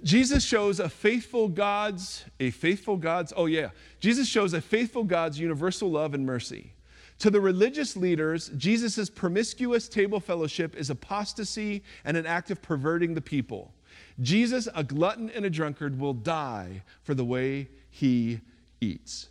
[0.04, 5.40] Jesus shows a faithful God's, a faithful God's, oh yeah, Jesus shows a faithful God's
[5.40, 6.72] universal love and mercy.
[7.20, 13.14] To the religious leaders, Jesus' promiscuous table fellowship is apostasy and an act of perverting
[13.14, 13.74] the people.
[14.22, 18.42] Jesus, a glutton and a drunkard, will die for the way he
[18.82, 19.30] eats.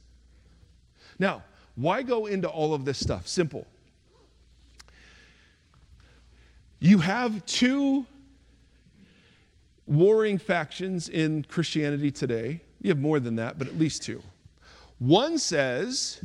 [1.19, 1.43] Now,
[1.77, 3.27] why go into all of this stuff?
[3.27, 3.67] Simple.
[6.81, 8.07] You have two
[9.87, 12.61] warring factions in Christianity today.
[12.81, 14.23] You have more than that, but at least two.
[14.99, 16.25] One says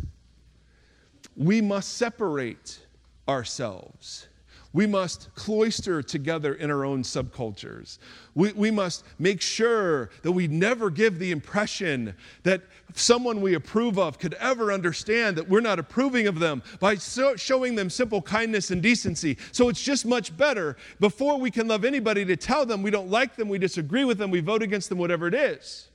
[1.36, 2.80] we must separate
[3.28, 4.29] ourselves.
[4.72, 7.98] We must cloister together in our own subcultures.
[8.36, 12.62] We, we must make sure that we never give the impression that
[12.94, 17.36] someone we approve of could ever understand that we're not approving of them by so
[17.36, 19.38] showing them simple kindness and decency.
[19.52, 23.10] So it's just much better before we can love anybody to tell them we don't
[23.10, 25.90] like them, we disagree with them, we vote against them, whatever it is,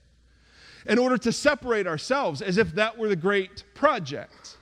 [0.86, 4.56] in order to separate ourselves as if that were the great project.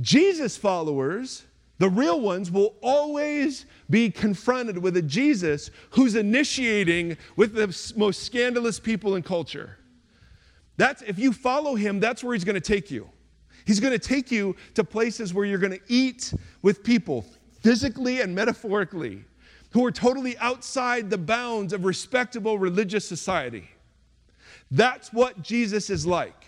[0.00, 1.44] Jesus followers
[1.80, 8.22] the real ones will always be confronted with a Jesus who's initiating with the most
[8.24, 9.78] scandalous people in culture.
[10.76, 13.08] That's if you follow him, that's where he's going to take you.
[13.64, 17.24] He's going to take you to places where you're going to eat with people
[17.62, 19.24] physically and metaphorically
[19.70, 23.70] who are totally outside the bounds of respectable religious society.
[24.70, 26.44] That's what Jesus is like.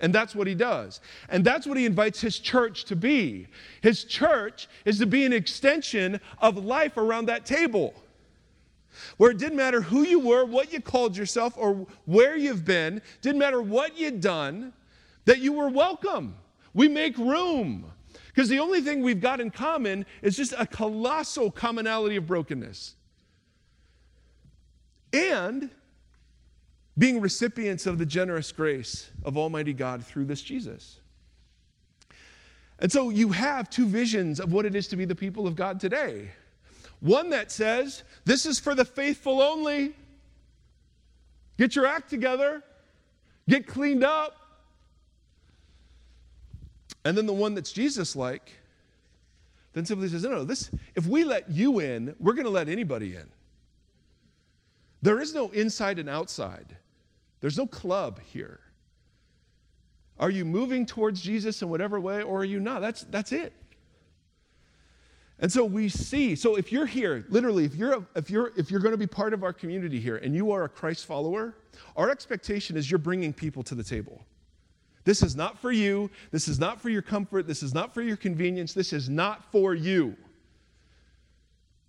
[0.00, 1.00] And that's what he does.
[1.28, 3.46] And that's what he invites his church to be.
[3.82, 7.94] His church is to be an extension of life around that table.
[9.18, 13.02] Where it didn't matter who you were, what you called yourself, or where you've been,
[13.22, 14.72] didn't matter what you'd done,
[15.26, 16.34] that you were welcome.
[16.72, 17.84] We make room.
[18.28, 22.94] Because the only thing we've got in common is just a colossal commonality of brokenness.
[25.12, 25.70] And
[26.98, 31.00] being recipients of the generous grace of Almighty God through this Jesus.
[32.78, 35.54] And so you have two visions of what it is to be the people of
[35.54, 36.30] God today.
[37.00, 39.94] One that says, this is for the faithful only.
[41.58, 42.62] Get your act together,
[43.48, 44.36] get cleaned up.
[47.04, 48.52] And then the one that's Jesus like,
[49.72, 52.68] then simply says, no, no, this, if we let you in, we're going to let
[52.68, 53.28] anybody in.
[55.02, 56.76] There is no inside and outside.
[57.40, 58.60] There's no club here.
[60.18, 62.80] Are you moving towards Jesus in whatever way, or are you not?
[62.80, 63.54] That's, that's it.
[65.38, 68.80] And so we see, so if you're here, literally, if you're, if you're, if you're
[68.80, 71.54] going to be part of our community here and you are a Christ follower,
[71.96, 74.22] our expectation is you're bringing people to the table.
[75.04, 76.10] This is not for you.
[76.30, 77.46] This is not for your comfort.
[77.46, 78.74] This is not for your convenience.
[78.74, 80.14] This is not for you.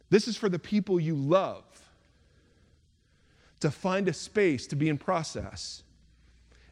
[0.09, 1.63] This is for the people you love
[3.61, 5.83] to find a space to be in process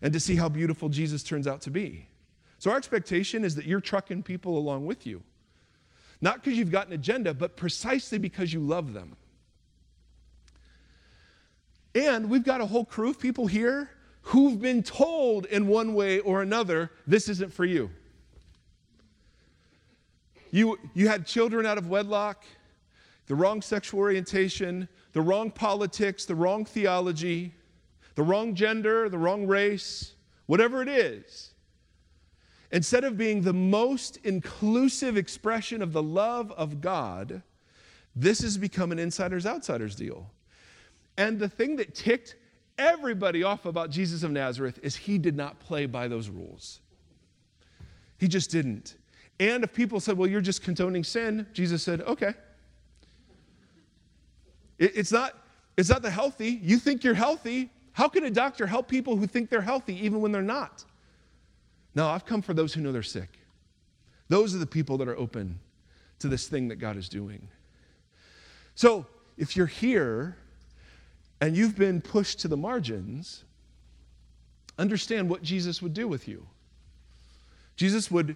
[0.02, 2.08] and to see how beautiful Jesus turns out to be.
[2.58, 5.23] So, our expectation is that you're trucking people along with you.
[6.21, 9.15] Not because you've got an agenda, but precisely because you love them.
[11.95, 13.89] And we've got a whole crew of people here
[14.23, 17.89] who've been told in one way or another, this isn't for you.
[20.52, 22.43] You, you had children out of wedlock,
[23.28, 27.54] the wrong sexual orientation, the wrong politics, the wrong theology,
[28.15, 30.13] the wrong gender, the wrong race,
[30.45, 31.54] whatever it is,
[32.72, 37.41] instead of being the most inclusive expression of the love of God,
[38.15, 40.30] this has become an insiders outsiders deal.
[41.17, 42.36] And the thing that ticked
[42.78, 46.80] everybody off about Jesus of Nazareth is he did not play by those rules.
[48.17, 48.95] He just didn't.
[49.39, 52.34] And if people said, well, you're just condoning sin, Jesus said, okay.
[54.80, 55.36] It's not,
[55.78, 56.60] it's not the healthy.
[56.63, 57.70] You think you're healthy.
[57.92, 60.86] How can a doctor help people who think they're healthy even when they're not?
[61.94, 63.39] No, I've come for those who know they're sick.
[64.30, 65.60] Those are the people that are open
[66.20, 67.48] to this thing that God is doing.
[68.76, 69.06] So
[69.38, 70.38] if you're here
[71.42, 73.44] and you've been pushed to the margins,
[74.78, 76.46] understand what Jesus would do with you.
[77.76, 78.36] Jesus would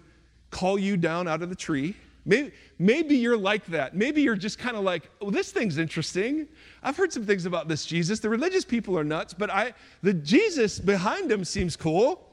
[0.49, 3.95] call you down out of the tree Maybe, maybe you're like that.
[3.95, 6.47] Maybe you're just kind of like, oh, this thing's interesting.
[6.81, 8.19] I've heard some things about this Jesus.
[8.19, 12.29] The religious people are nuts, but I, the Jesus behind him seems cool.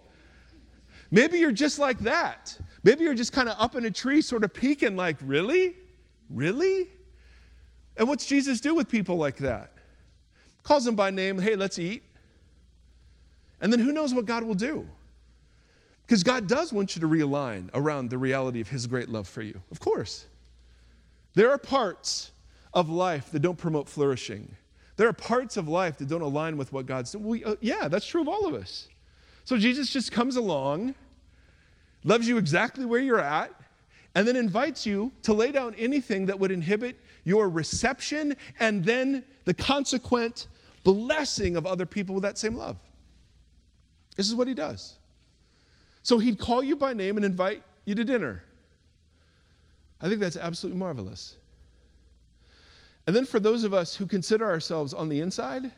[1.11, 2.57] Maybe you're just like that.
[2.85, 5.75] Maybe you're just kind of up in a tree, sort of peeking, like, really?
[6.29, 6.89] Really?
[7.97, 9.73] And what's Jesus do with people like that?
[10.63, 12.05] Calls them by name, hey, let's eat.
[13.61, 14.87] And then who knows what God will do?
[16.11, 19.43] Because God does want you to realign around the reality of His great love for
[19.43, 19.63] you.
[19.71, 20.27] Of course.
[21.35, 22.33] There are parts
[22.75, 24.57] of life that don't promote flourishing.
[24.97, 27.45] There are parts of life that don't align with what God's doing.
[27.47, 28.89] Uh, yeah, that's true of all of us.
[29.45, 30.97] So Jesus just comes along,
[32.03, 33.53] loves you exactly where you're at,
[34.17, 39.23] and then invites you to lay down anything that would inhibit your reception and then
[39.45, 40.49] the consequent
[40.83, 42.79] blessing of other people with that same love.
[44.17, 44.97] This is what he does.
[46.03, 48.43] So he'd call you by name and invite you to dinner.
[50.01, 51.37] I think that's absolutely marvelous.
[53.07, 55.73] And then for those of us who consider ourselves on the inside,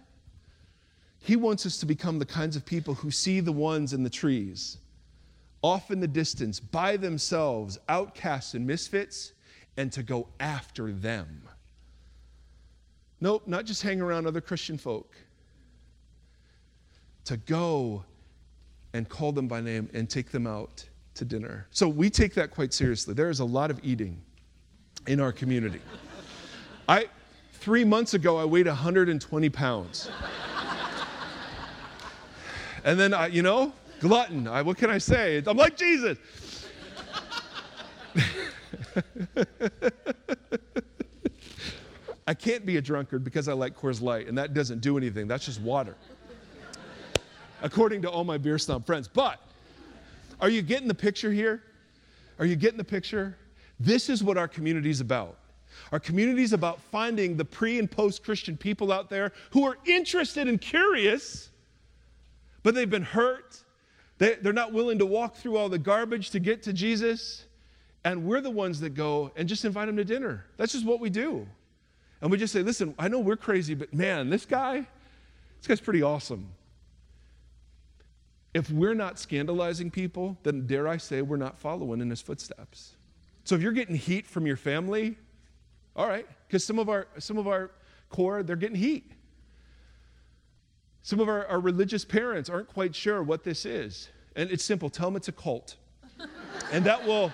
[1.19, 4.11] he wants us to become the kinds of people who see the ones in the
[4.11, 4.79] trees,
[5.63, 9.33] off in the distance, by themselves, outcasts and misfits,
[9.77, 11.49] and to go after them.
[13.21, 15.15] Nope, not just hang around other Christian folk.
[17.27, 18.05] To go
[18.95, 20.85] and call them by name and take them out
[21.15, 21.67] to dinner.
[21.71, 23.15] So we take that quite seriously.
[23.15, 24.21] There is a lot of eating
[25.07, 25.81] in our community.
[26.89, 27.07] I
[27.55, 30.11] three months ago I weighed 120 pounds.
[32.85, 34.49] and then I, you know, glutton.
[34.49, 35.43] I, what can I say?
[35.47, 36.19] I'm like Jesus.
[42.27, 45.27] I can't be a drunkard because I like Coors Light, and that doesn't do anything.
[45.27, 45.97] That's just water,
[47.63, 49.09] according to all my beer stomp friends.
[49.09, 49.41] But
[50.41, 51.63] are you getting the picture here?
[52.39, 53.37] Are you getting the picture?
[53.81, 55.39] This is what our community is about.
[55.91, 59.79] Our community is about finding the pre and post Christian people out there who are
[59.87, 61.51] interested and curious,
[62.63, 63.63] but they've been hurt.
[64.19, 67.47] They, they're not willing to walk through all the garbage to get to Jesus.
[68.05, 70.45] And we're the ones that go and just invite them to dinner.
[70.57, 71.47] That's just what we do.
[72.21, 74.87] And we just say, listen, I know we're crazy, but man, this guy,
[75.59, 76.49] this guy's pretty awesome.
[78.55, 82.97] If we're not scandalizing people, then dare I say we're not following in his footsteps.
[83.45, 85.17] So if you're getting heat from your family,
[85.97, 87.71] all right, because some of our some of our
[88.11, 89.13] core, they're getting heat.
[91.03, 94.09] Some of our, our religious parents aren't quite sure what this is.
[94.37, 94.89] And it's simple.
[94.89, 95.77] Tell them it's a cult.
[96.73, 97.33] and that will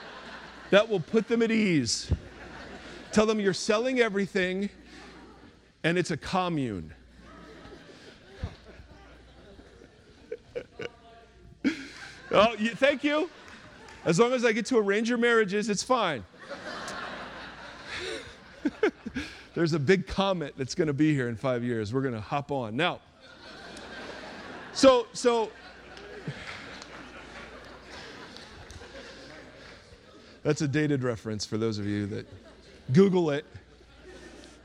[0.70, 2.10] that will put them at ease.
[3.12, 4.70] Tell them you're selling everything
[5.84, 6.94] and it's a commune.
[12.32, 13.30] Oh, you, thank you.
[14.04, 16.24] As long as I get to arrange your marriages, it's fine.
[19.54, 21.92] There's a big comet that's going to be here in five years.
[21.92, 22.76] We're going to hop on.
[22.76, 23.00] Now,
[24.72, 25.50] so, so,
[30.44, 32.26] that's a dated reference for those of you that
[32.92, 33.44] Google it.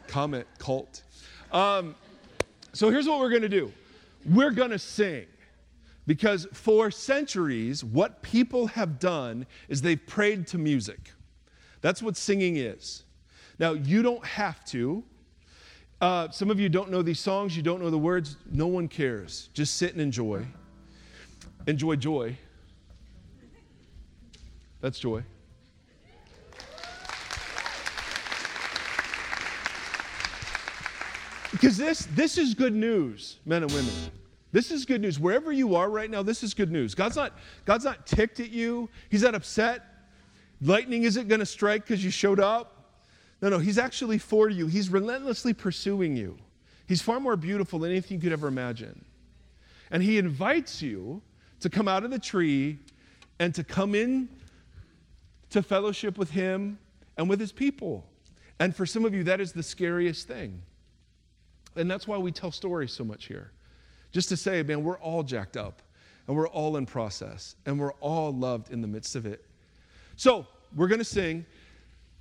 [0.07, 1.01] Comet cult.
[1.51, 1.95] Um,
[2.73, 3.71] so here's what we're going to do
[4.25, 5.25] we're going to sing.
[6.05, 11.11] Because for centuries, what people have done is they've prayed to music.
[11.81, 13.03] That's what singing is.
[13.59, 15.03] Now, you don't have to.
[16.01, 18.35] Uh, some of you don't know these songs, you don't know the words.
[18.51, 19.49] No one cares.
[19.53, 20.45] Just sit and enjoy.
[21.67, 22.37] Enjoy joy.
[24.81, 25.23] That's joy.
[31.51, 33.93] Because this, this is good news, men and women.
[34.53, 35.19] This is good news.
[35.19, 36.93] Wherever you are right now, this is good news.
[36.93, 37.33] God's not,
[37.65, 38.87] God's not ticked at you.
[39.09, 39.83] He's not upset.
[40.61, 43.01] Lightning isn't going to strike because you showed up.
[43.41, 44.67] No, no, He's actually for you.
[44.67, 46.37] He's relentlessly pursuing you.
[46.87, 49.03] He's far more beautiful than anything you could ever imagine.
[49.89, 51.23] And He invites you
[51.59, 52.77] to come out of the tree
[53.39, 54.29] and to come in
[55.49, 56.77] to fellowship with Him
[57.17, 58.05] and with His people.
[58.59, 60.61] And for some of you, that is the scariest thing.
[61.75, 63.52] And that's why we tell stories so much here.
[64.13, 65.81] Just to say, man, we're all jacked up
[66.27, 69.43] and we're all in process and we're all loved in the midst of it.
[70.15, 71.45] So, we're going to sing.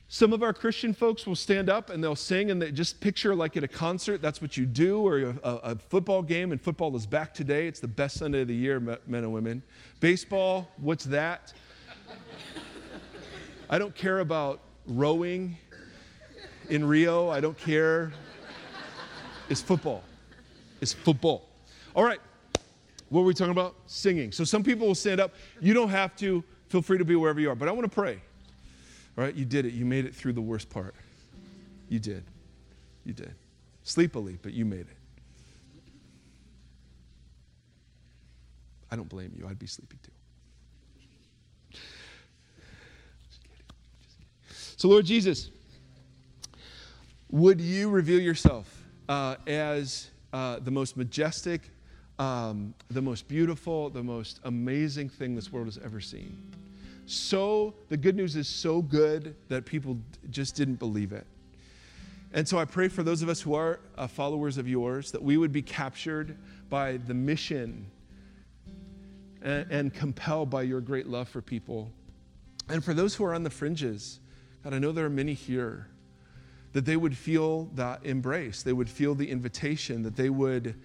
[0.08, 3.34] Some of our Christian folks will stand up and they'll sing and they just picture
[3.34, 6.94] like at a concert, that's what you do, or a, a, football game, and football
[6.96, 7.66] is back today.
[7.66, 9.62] It's the best Sunday of the year, men and women.
[10.00, 11.54] Baseball, what's that?
[13.70, 15.56] I don't care about rowing
[16.68, 17.30] in Rio.
[17.30, 18.12] I don't care.
[19.48, 20.04] It's football.
[20.82, 21.48] It's football.
[21.94, 22.20] All right.
[23.08, 23.74] What were we talking about?
[23.86, 24.32] Singing.
[24.32, 25.34] So some people will stand up.
[25.60, 26.42] You don't have to.
[26.68, 27.54] Feel free to be wherever you are.
[27.54, 28.18] But I want to pray.
[29.18, 29.74] All right, you did it.
[29.74, 30.94] You made it through the worst part.
[31.90, 32.24] You did.
[33.04, 33.34] You did.
[33.84, 34.96] Sleepily, but you made it.
[38.90, 39.46] I don't blame you.
[39.46, 41.78] I'd be sleepy too.
[44.76, 45.50] So, Lord Jesus,
[47.30, 51.70] would you reveal yourself uh, as uh, the most majestic,
[52.22, 56.40] um, the most beautiful, the most amazing thing this world has ever seen.
[57.06, 59.98] So, the good news is so good that people
[60.30, 61.26] just didn't believe it.
[62.32, 65.22] And so I pray for those of us who are uh, followers of yours that
[65.22, 66.38] we would be captured
[66.70, 67.86] by the mission
[69.42, 71.90] and, and, compelled by your great love for people.
[72.68, 74.20] And for those who are on the fringes,
[74.62, 75.88] God, I know there are many here
[76.72, 80.76] that they would feel that embrace, they would feel the invitation, that they would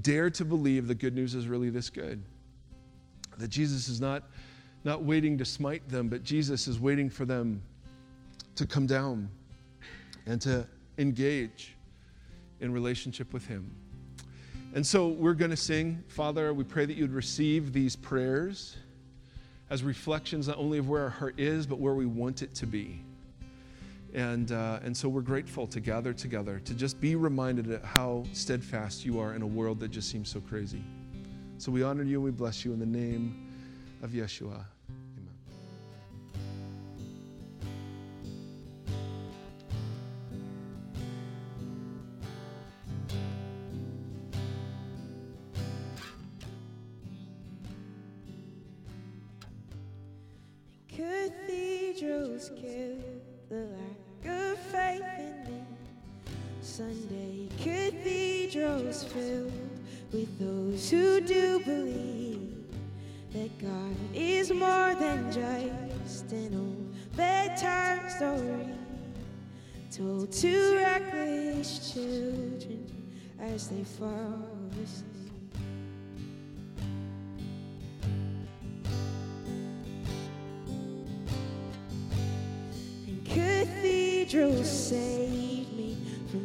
[0.00, 2.22] dare to believe the good news is really this good.
[3.38, 4.24] That Jesus is not,
[4.84, 7.62] not waiting to smite them, but Jesus is waiting for them
[8.56, 9.28] to come down
[10.26, 10.66] and to
[10.98, 11.74] engage
[12.60, 13.74] in relationship with Him.
[14.74, 18.76] And so we're going to sing, Father, we pray that you'd receive these prayers
[19.70, 22.66] as reflections not only of where our heart is, but where we want it to
[22.66, 23.00] be
[24.14, 28.24] And, uh, and so we're grateful to gather together, to just be reminded of how
[28.32, 30.84] steadfast you are in a world that just seems so crazy.
[31.58, 33.50] So we honor you and we bless you in the name
[34.02, 34.64] of Yeshua.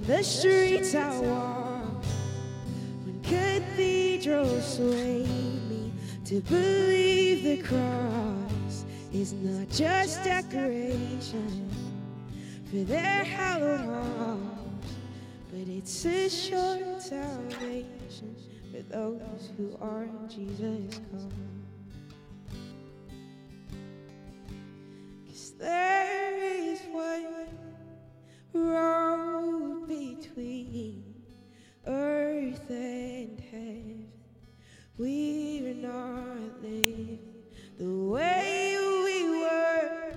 [0.10, 2.03] The streets I walk.
[3.05, 5.28] When cathedrals sway
[5.70, 5.93] me
[6.26, 11.70] to believe the cross is not just decoration
[12.72, 14.89] for their hallowed halls,
[15.51, 18.36] but it's a short salvation
[18.72, 21.32] for those who are in Jesus' call.
[25.28, 27.20] Cause there is one
[28.51, 28.99] between
[31.88, 34.11] earth and heaven.
[34.97, 37.19] We're not living
[37.77, 40.13] the way we were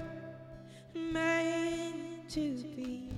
[1.13, 3.11] meant to be.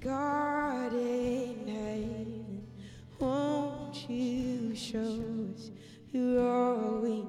[0.00, 2.66] God in heaven,
[3.18, 5.22] won't you show
[5.54, 5.70] us
[6.12, 7.22] who are we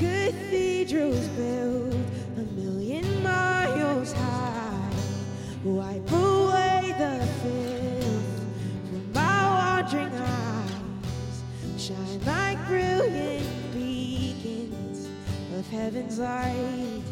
[0.00, 1.94] Cathedrals built
[2.38, 4.90] a million miles high,
[5.62, 8.40] wipe away the filth
[8.88, 11.42] from my wandering eyes,
[11.76, 15.06] shine like brilliant beacons
[15.58, 17.02] of heaven's light.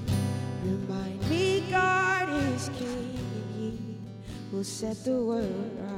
[0.65, 3.97] Remind me God is King and He
[4.51, 5.98] will set the world right.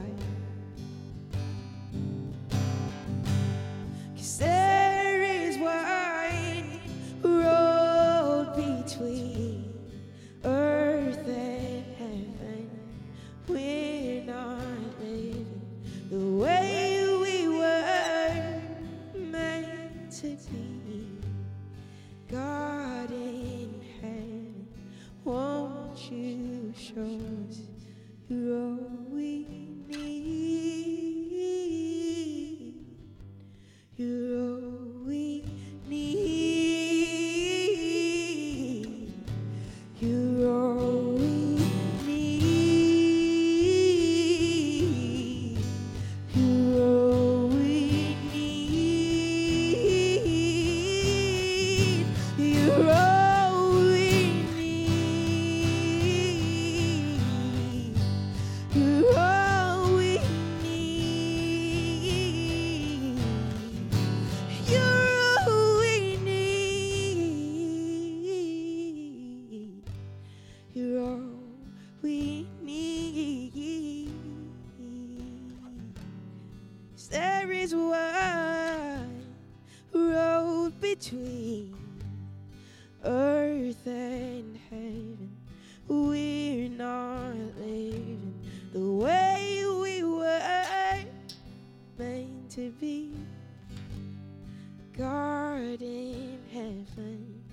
[95.71, 97.45] God in heaven,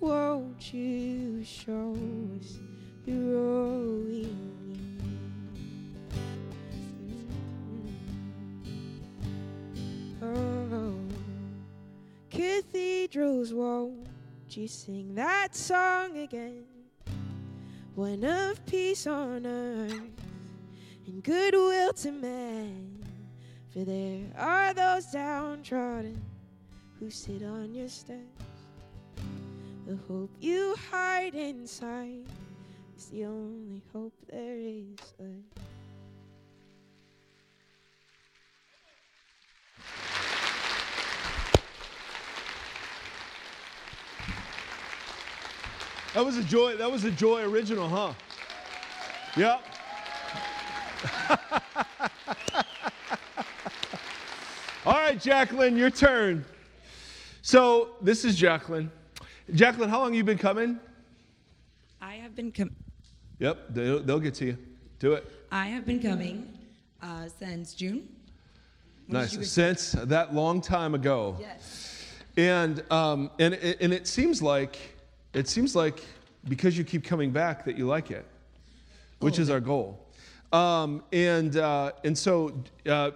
[0.00, 1.96] won't you show
[2.36, 2.58] us
[3.06, 4.34] you're we
[4.66, 5.12] need?
[10.20, 10.98] Oh,
[12.28, 14.08] cathedrals, won't
[14.48, 16.64] you sing that song again?
[17.94, 20.10] One of peace on earth
[21.06, 23.04] and goodwill to men.
[23.72, 26.20] For there are those downtrodden
[27.00, 28.20] who sit on your steps.
[29.86, 32.26] The hope you hide inside
[32.96, 35.60] is the only hope there is left.
[46.12, 46.76] That was a joy.
[46.76, 48.12] That was a joy original, huh?
[49.36, 49.64] Yep.
[54.84, 56.44] All right, Jacqueline, your turn.
[57.42, 58.90] So this is Jacqueline.
[59.54, 60.78] Jacqueline, how long you been coming?
[62.00, 62.74] I have been coming.
[63.38, 64.58] Yep, they'll, they'll get to you.
[64.98, 65.26] Do it.
[65.50, 66.52] I have been coming
[67.02, 68.08] uh, since June.
[69.06, 69.50] When Nice.
[69.50, 71.36] Since that long time ago.
[71.40, 71.96] Yes.
[72.36, 74.78] And um, and it- and it seems like
[75.32, 76.04] it seems like
[76.48, 78.24] because you keep coming back that you like it,
[79.18, 80.06] which is our goal.
[80.52, 82.52] Um, and uh, and so
[82.86, 83.10] uh,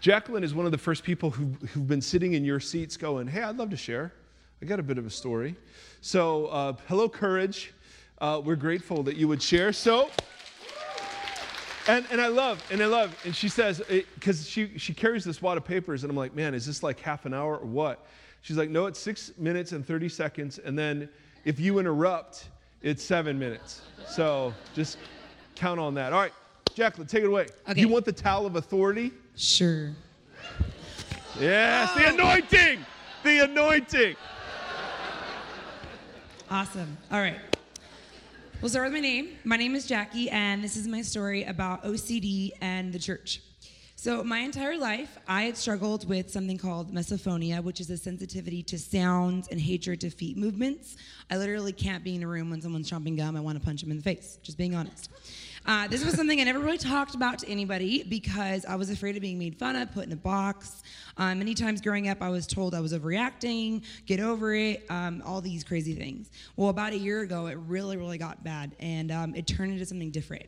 [0.00, 3.26] Jacqueline is one of the first people who, who've been sitting in your seats going,
[3.26, 4.12] "Hey, I'd love to share.
[4.60, 5.56] I got a bit of a story."
[6.00, 7.72] So uh, hello, courage.
[8.18, 9.72] Uh, we're grateful that you would share.
[9.72, 10.10] So.
[11.88, 13.82] And, and I love, and I love, and she says,
[14.14, 17.00] because she, she carries this wad of papers, and I'm like, man, is this like
[17.00, 18.06] half an hour or what?
[18.42, 21.08] She's like, no, it's six minutes and 30 seconds, and then
[21.44, 22.50] if you interrupt,
[22.82, 23.82] it's seven minutes.
[24.06, 24.98] So just
[25.56, 26.12] count on that.
[26.12, 26.32] All right,
[26.72, 27.48] Jacqueline, take it away.
[27.68, 27.80] Okay.
[27.80, 29.10] You want the towel of authority?
[29.36, 29.90] Sure.
[31.40, 32.14] Yes, the oh.
[32.14, 32.84] anointing,
[33.24, 34.16] the anointing.
[36.50, 36.98] Awesome.
[37.10, 37.38] All right.
[38.60, 39.38] We'll start with my name.
[39.44, 43.40] My name is Jackie, and this is my story about OCD and the church.
[43.96, 48.62] So, my entire life, I had struggled with something called misophonia, which is a sensitivity
[48.64, 50.96] to sounds and hatred to feet movements.
[51.30, 53.36] I literally can't be in a room when someone's chomping gum.
[53.36, 55.08] I want to punch them in the face, just being honest.
[55.64, 59.14] Uh, this was something I never really talked about to anybody because I was afraid
[59.14, 60.82] of being made fun of, put in a box.
[61.16, 65.22] Um, many times growing up, I was told I was overreacting, get over it, um,
[65.24, 66.30] all these crazy things.
[66.56, 69.86] Well, about a year ago, it really, really got bad, and um, it turned into
[69.86, 70.46] something different.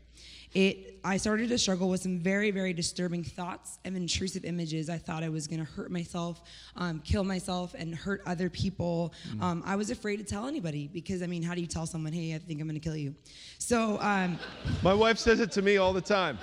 [0.54, 4.88] It, I started to struggle with some very, very disturbing thoughts and intrusive images.
[4.88, 6.42] I thought I was going to hurt myself,
[6.76, 9.12] um, kill myself, and hurt other people.
[9.40, 12.12] Um, I was afraid to tell anybody because, I mean, how do you tell someone,
[12.12, 13.14] hey, I think I'm going to kill you?
[13.58, 14.38] So, um,
[14.82, 16.38] My wife says it to me all the time.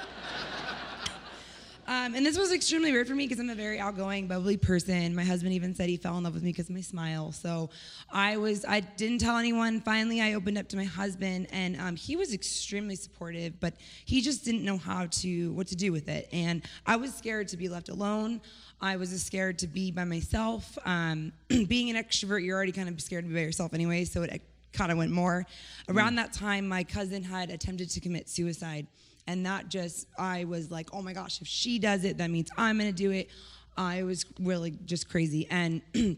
[1.92, 5.14] Um, and this was extremely weird for me because I'm a very outgoing, bubbly person.
[5.14, 7.34] My husband even said he fell in love with me because of my smile.
[7.34, 7.70] So
[8.10, 9.82] I was, I didn't tell anyone.
[9.82, 13.74] Finally, I opened up to my husband, and um, he was extremely supportive, but
[14.06, 16.30] he just didn't know how to, what to do with it.
[16.32, 18.40] And I was scared to be left alone.
[18.80, 20.78] I was scared to be by myself.
[20.86, 21.34] Um,
[21.68, 24.42] being an extrovert, you're already kind of scared to be by yourself anyway, so it
[24.72, 25.46] kind of went more.
[25.90, 28.88] Around that time, my cousin had attempted to commit suicide.
[29.28, 32.50] And that just, I was like, oh my gosh, if she does it, that means
[32.58, 33.30] I'm gonna do it.
[33.78, 35.48] I was really just crazy.
[35.50, 35.82] And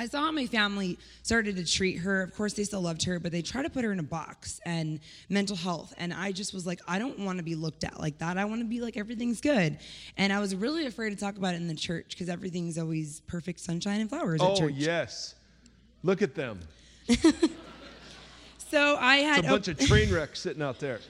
[0.00, 2.22] I saw how my family started to treat her.
[2.22, 4.60] Of course, they still loved her, but they try to put her in a box
[4.64, 5.92] and mental health.
[5.98, 8.38] And I just was like, I don't want to be looked at like that.
[8.38, 9.78] I want to be like everything's good.
[10.16, 13.20] And I was really afraid to talk about it in the church because everything's always
[13.26, 14.74] perfect sunshine and flowers at Oh, church.
[14.76, 15.34] yes.
[16.04, 16.60] Look at them.
[18.70, 21.00] So I had It's a bunch of train wrecks sitting out there.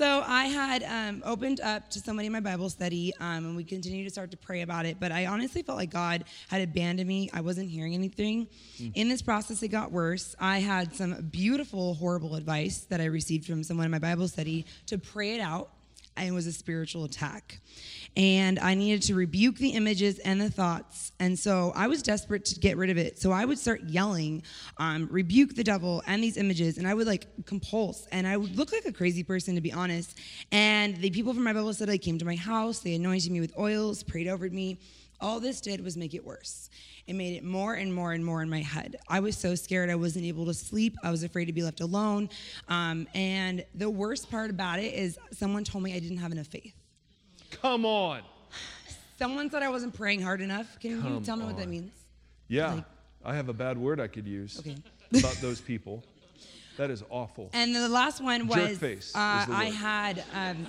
[0.00, 3.64] So I had um, opened up to somebody in my Bible study, um, and we
[3.64, 4.96] continued to start to pray about it.
[4.98, 7.28] But I honestly felt like God had abandoned me.
[7.34, 8.48] I wasn't hearing anything.
[8.94, 10.34] In this process, it got worse.
[10.40, 14.64] I had some beautiful, horrible advice that I received from someone in my Bible study
[14.86, 15.68] to pray it out.
[16.16, 17.60] And it was a spiritual attack.
[18.16, 21.12] And I needed to rebuke the images and the thoughts.
[21.20, 23.18] And so I was desperate to get rid of it.
[23.20, 24.42] So I would start yelling,
[24.78, 26.76] um, rebuke the devil and these images.
[26.78, 28.06] And I would like compulse.
[28.12, 30.18] And I would look like a crazy person, to be honest.
[30.50, 32.80] And the people from my Bible study came to my house.
[32.80, 34.78] They anointed me with oils, prayed over me.
[35.20, 36.70] All this did was make it worse.
[37.06, 38.96] It made it more and more and more in my head.
[39.08, 40.96] I was so scared I wasn't able to sleep.
[41.02, 42.30] I was afraid to be left alone.
[42.68, 46.46] Um, and the worst part about it is someone told me I didn't have enough
[46.46, 46.74] faith.
[47.50, 48.22] Come on.
[49.18, 50.78] Someone said I wasn't praying hard enough.
[50.80, 51.92] Can you tell me what that means?
[52.48, 52.84] Yeah, Like-
[53.24, 54.76] I have a bad word I could use Okay.
[55.18, 56.02] about those people.
[56.78, 57.50] That is awful.
[57.52, 60.66] And the last one was Jerkface uh, is the I had um,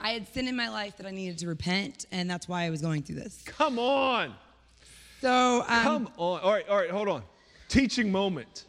[0.00, 2.70] I had sin in my life that I needed to repent, and that's why I
[2.70, 3.42] was going through this.
[3.46, 4.34] Come on.
[5.20, 6.40] So um, Come on.
[6.40, 7.22] All right, all right, hold on.
[7.68, 8.64] Teaching moment.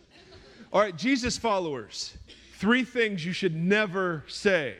[0.73, 2.17] All right, Jesus followers,
[2.55, 4.75] three things you should never say.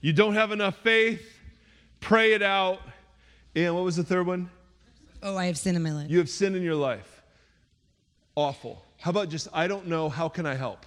[0.00, 1.22] You don't have enough faith,
[2.00, 2.80] pray it out,
[3.54, 4.50] and what was the third one?
[5.22, 6.10] oh, I have sin in my life.
[6.10, 7.22] You have sin in your life.
[8.34, 8.84] Awful.
[8.98, 10.84] How about just, I don't know, how can I help?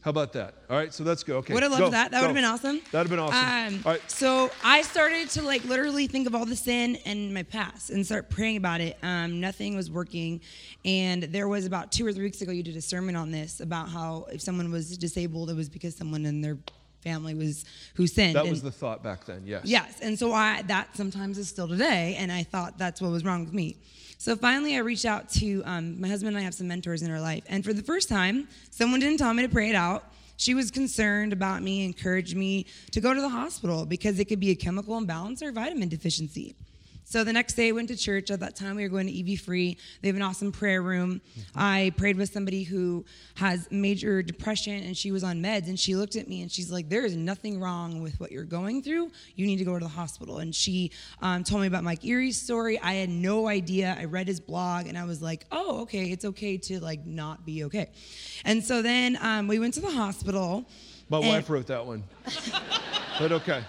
[0.00, 0.54] How about that?
[0.70, 1.38] All right, so let's go.
[1.38, 1.52] Okay.
[1.52, 2.12] Would have loved go, that.
[2.12, 2.80] That would have been awesome.
[2.92, 3.74] That would have been awesome.
[3.74, 4.10] Um, All right.
[4.10, 8.06] So I started to like literally think of all the sin in my past and
[8.06, 8.96] start praying about it.
[9.02, 10.40] Um, nothing was working,
[10.84, 13.60] and there was about two or three weeks ago you did a sermon on this
[13.60, 16.58] about how if someone was disabled, it was because someone in their
[17.00, 18.36] family was who sinned.
[18.36, 19.62] That and- was the thought back then, yes.
[19.64, 23.24] Yes, and so I that sometimes is still today, and I thought that's what was
[23.24, 23.78] wrong with me.
[24.20, 27.10] So finally, I reached out to um, my husband and I have some mentors in
[27.10, 30.12] our life, and for the first time, someone didn't tell me to pray it out.
[30.36, 34.40] she was concerned about me, encouraged me to go to the hospital because it could
[34.40, 36.56] be a chemical imbalance or vitamin deficiency.
[37.10, 38.30] So the next day I went to church.
[38.30, 39.78] At that time we were going to EV Free.
[40.02, 41.22] They have an awesome prayer room.
[41.56, 43.06] I prayed with somebody who
[43.36, 46.70] has major depression and she was on meds and she looked at me and she's
[46.70, 49.10] like, there is nothing wrong with what you're going through.
[49.36, 50.40] You need to go to the hospital.
[50.40, 50.90] And she
[51.22, 52.78] um, told me about Mike Erre's story.
[52.78, 53.96] I had no idea.
[53.98, 57.46] I read his blog and I was like, oh, okay, it's okay to like not
[57.46, 57.88] be okay.
[58.44, 60.66] And so then um, we went to the hospital.
[61.08, 62.04] My and- wife wrote that one.
[63.18, 63.64] but okay.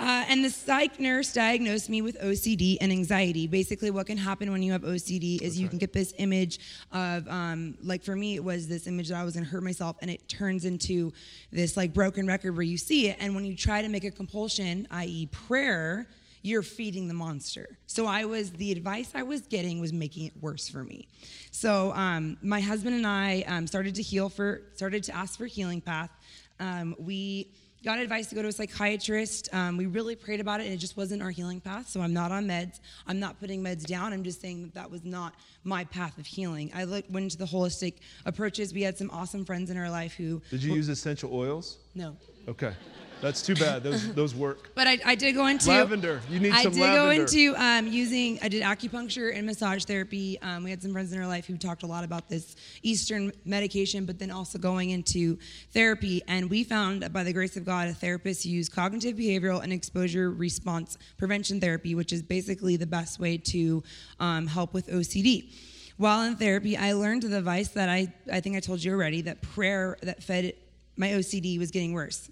[0.00, 3.46] Uh, and the psych nurse diagnosed me with OCD and anxiety.
[3.46, 6.58] Basically, what can happen when you have OCD is you can get this image
[6.90, 9.98] of, um, like for me, it was this image that I was gonna hurt myself,
[10.00, 11.12] and it turns into
[11.52, 13.18] this like broken record where you see it.
[13.20, 16.08] And when you try to make a compulsion, i.e., prayer,
[16.40, 17.76] you're feeding the monster.
[17.86, 21.08] So I was the advice I was getting was making it worse for me.
[21.50, 25.44] So um, my husband and I um, started to heal for, started to ask for
[25.44, 26.10] healing path.
[26.58, 27.48] Um, we
[27.84, 29.48] got advice to go to a psychiatrist.
[29.52, 31.88] Um, we really prayed about it, and it just wasn't our healing path.
[31.88, 32.80] So I'm not on meds.
[33.06, 34.12] I'm not putting meds down.
[34.12, 36.70] I'm just saying that that was not my path of healing.
[36.74, 37.94] I looked, went into the holistic
[38.26, 38.74] approaches.
[38.74, 40.42] We had some awesome friends in our life who.
[40.50, 41.78] Did you use essential oils?
[41.94, 42.16] No.
[42.48, 42.72] Okay.
[43.20, 43.82] That's too bad.
[43.82, 44.70] Those those work.
[44.74, 46.20] But I, I did go into Lavender.
[46.30, 46.84] You need I some lavender.
[46.84, 48.38] I did go into um, using.
[48.42, 50.40] I did acupuncture and massage therapy.
[50.40, 53.32] Um, we had some friends in our life who talked a lot about this Eastern
[53.44, 55.38] medication, but then also going into
[55.72, 56.22] therapy.
[56.28, 59.72] And we found, by the grace of God, a therapist who used cognitive behavioral and
[59.72, 63.82] exposure response prevention therapy, which is basically the best way to
[64.18, 65.52] um, help with OCD.
[65.96, 69.20] While in therapy, I learned the advice that I, I think I told you already
[69.22, 70.54] that prayer that fed
[70.96, 72.30] my OCD was getting worse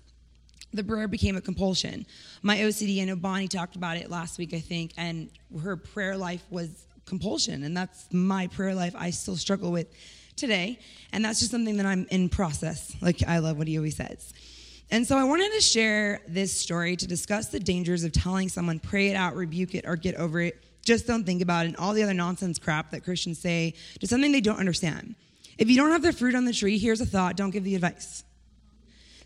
[0.72, 2.06] the prayer became a compulsion.
[2.42, 5.30] My OCD, I know Bonnie talked about it last week, I think, and
[5.62, 9.88] her prayer life was compulsion, and that's my prayer life I still struggle with
[10.36, 10.78] today,
[11.12, 12.94] and that's just something that I'm in process.
[13.00, 14.32] Like I love what he always says.
[14.90, 18.78] And so I wanted to share this story to discuss the dangers of telling someone,
[18.78, 20.62] pray it out, rebuke it, or get over it.
[20.82, 24.06] Just don't think about it, and all the other nonsense crap that Christians say to
[24.06, 25.14] something they don't understand.
[25.58, 27.74] If you don't have the fruit on the tree, here's a thought don't give the
[27.74, 28.24] advice.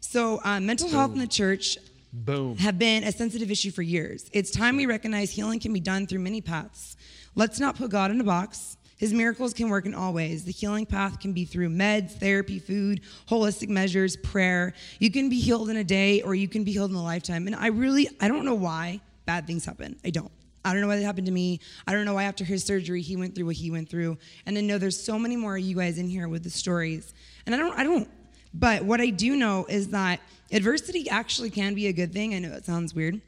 [0.03, 1.79] So, uh, mental health in the church
[2.13, 2.57] Boom.
[2.59, 4.29] have been a sensitive issue for years.
[4.33, 6.97] It's time we recognize healing can be done through many paths.
[7.37, 8.77] Let's not put God in a box.
[8.99, 10.45] His miracles can work in all ways.
[10.45, 14.75] The healing path can be through meds, therapy, food, holistic measures, prayer.
[14.99, 17.47] You can be healed in a day or you can be healed in a lifetime.
[17.47, 19.97] And I really, I don't know why bad things happen.
[20.05, 20.31] I don't.
[20.65, 21.61] I don't know why that happened to me.
[21.87, 24.19] I don't know why after his surgery he went through what he went through.
[24.47, 27.15] And then know there's so many more of you guys in here with the stories.
[27.47, 28.09] And I don't, I don't.
[28.55, 32.35] But what I do know is that adversity actually can be a good thing.
[32.35, 33.21] I know it sounds weird,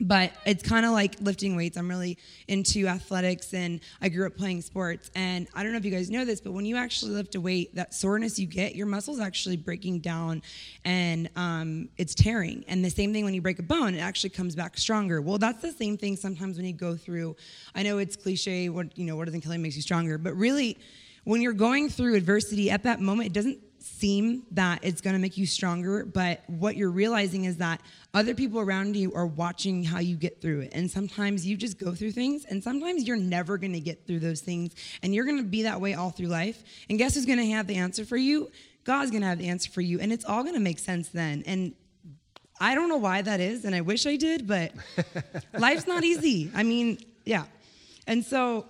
[0.00, 1.76] but it's kind of like lifting weights.
[1.76, 5.10] I'm really into athletics and I grew up playing sports.
[5.14, 7.40] And I don't know if you guys know this, but when you actually lift a
[7.40, 10.42] weight, that soreness you get, your muscles actually breaking down
[10.84, 12.64] and um, it's tearing.
[12.68, 15.22] And the same thing when you break a bone, it actually comes back stronger.
[15.22, 17.36] Well, that's the same thing sometimes when you go through.
[17.74, 20.34] I know it's cliche, what you know, what doesn't kill you makes you stronger, but
[20.34, 20.78] really,
[21.24, 23.58] when you're going through adversity at that moment, it doesn't
[24.00, 27.80] seem that it's going to make you stronger, but what you're realizing is that
[28.14, 30.70] other people around you are watching how you get through it.
[30.72, 34.20] And sometimes you just go through things, and sometimes you're never going to get through
[34.20, 36.62] those things, and you're going to be that way all through life.
[36.88, 38.50] And guess who's going to have the answer for you?
[38.84, 41.08] God's going to have the answer for you, and it's all going to make sense
[41.08, 41.42] then.
[41.46, 41.74] And
[42.58, 44.72] I don't know why that is, and I wish I did, but
[45.58, 46.50] life's not easy.
[46.54, 47.44] I mean, yeah.
[48.06, 48.66] And so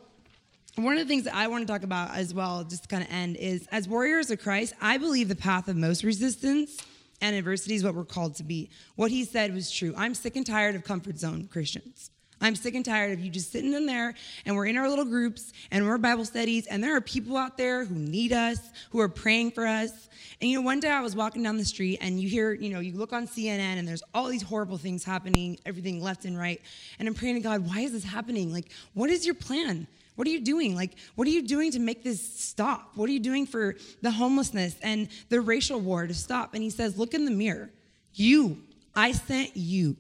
[0.77, 3.03] one of the things that I want to talk about as well, just to kind
[3.03, 6.79] of end, is as warriors of Christ, I believe the path of most resistance
[7.21, 8.71] and adversity is what we're called to be.
[8.97, 9.95] What he said was true.
[9.97, 12.11] I'm sick and tired of comfort zone Christians.
[12.43, 14.15] I'm sick and tired of you just sitting in there
[14.47, 17.59] and we're in our little groups and we're Bible studies and there are people out
[17.59, 18.59] there who need us,
[18.91, 20.09] who are praying for us.
[20.41, 22.71] And you know, one day I was walking down the street and you hear, you
[22.71, 26.39] know, you look on CNN and there's all these horrible things happening, everything left and
[26.39, 26.63] right.
[26.99, 28.51] And I'm praying to God, why is this happening?
[28.51, 29.87] Like, what is your plan?
[30.21, 30.75] What are you doing?
[30.75, 32.91] Like, what are you doing to make this stop?
[32.95, 36.53] What are you doing for the homelessness and the racial war to stop?
[36.53, 37.71] And he says, Look in the mirror.
[38.13, 38.59] You,
[38.95, 39.97] I sent you.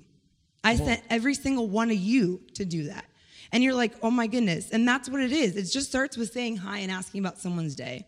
[0.62, 3.06] I sent every single one of you to do that.
[3.50, 4.68] And you're like, oh my goodness.
[4.68, 5.56] And that's what it is.
[5.56, 8.06] It just starts with saying hi and asking about someone's day.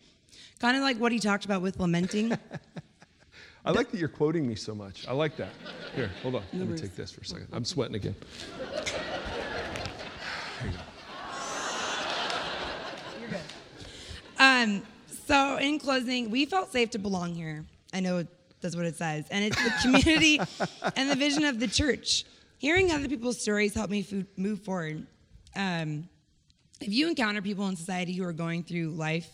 [0.58, 2.36] Kind of like what he talked about with lamenting.
[3.64, 5.08] I like that you're quoting me so much.
[5.08, 5.54] I like that.
[5.96, 6.42] Here, hold on.
[6.52, 7.48] Let me take this for a second.
[7.52, 8.16] I'm sweating again.
[14.42, 14.82] Um,
[15.26, 17.64] so, in closing, we felt safe to belong here.
[17.94, 18.26] I know
[18.60, 19.24] that's what it says.
[19.30, 20.40] And it's the community
[20.96, 22.24] and the vision of the church.
[22.58, 25.06] Hearing other people's stories helped me fo- move forward.
[25.54, 26.08] Um,
[26.80, 29.30] if you encounter people in society who are going through life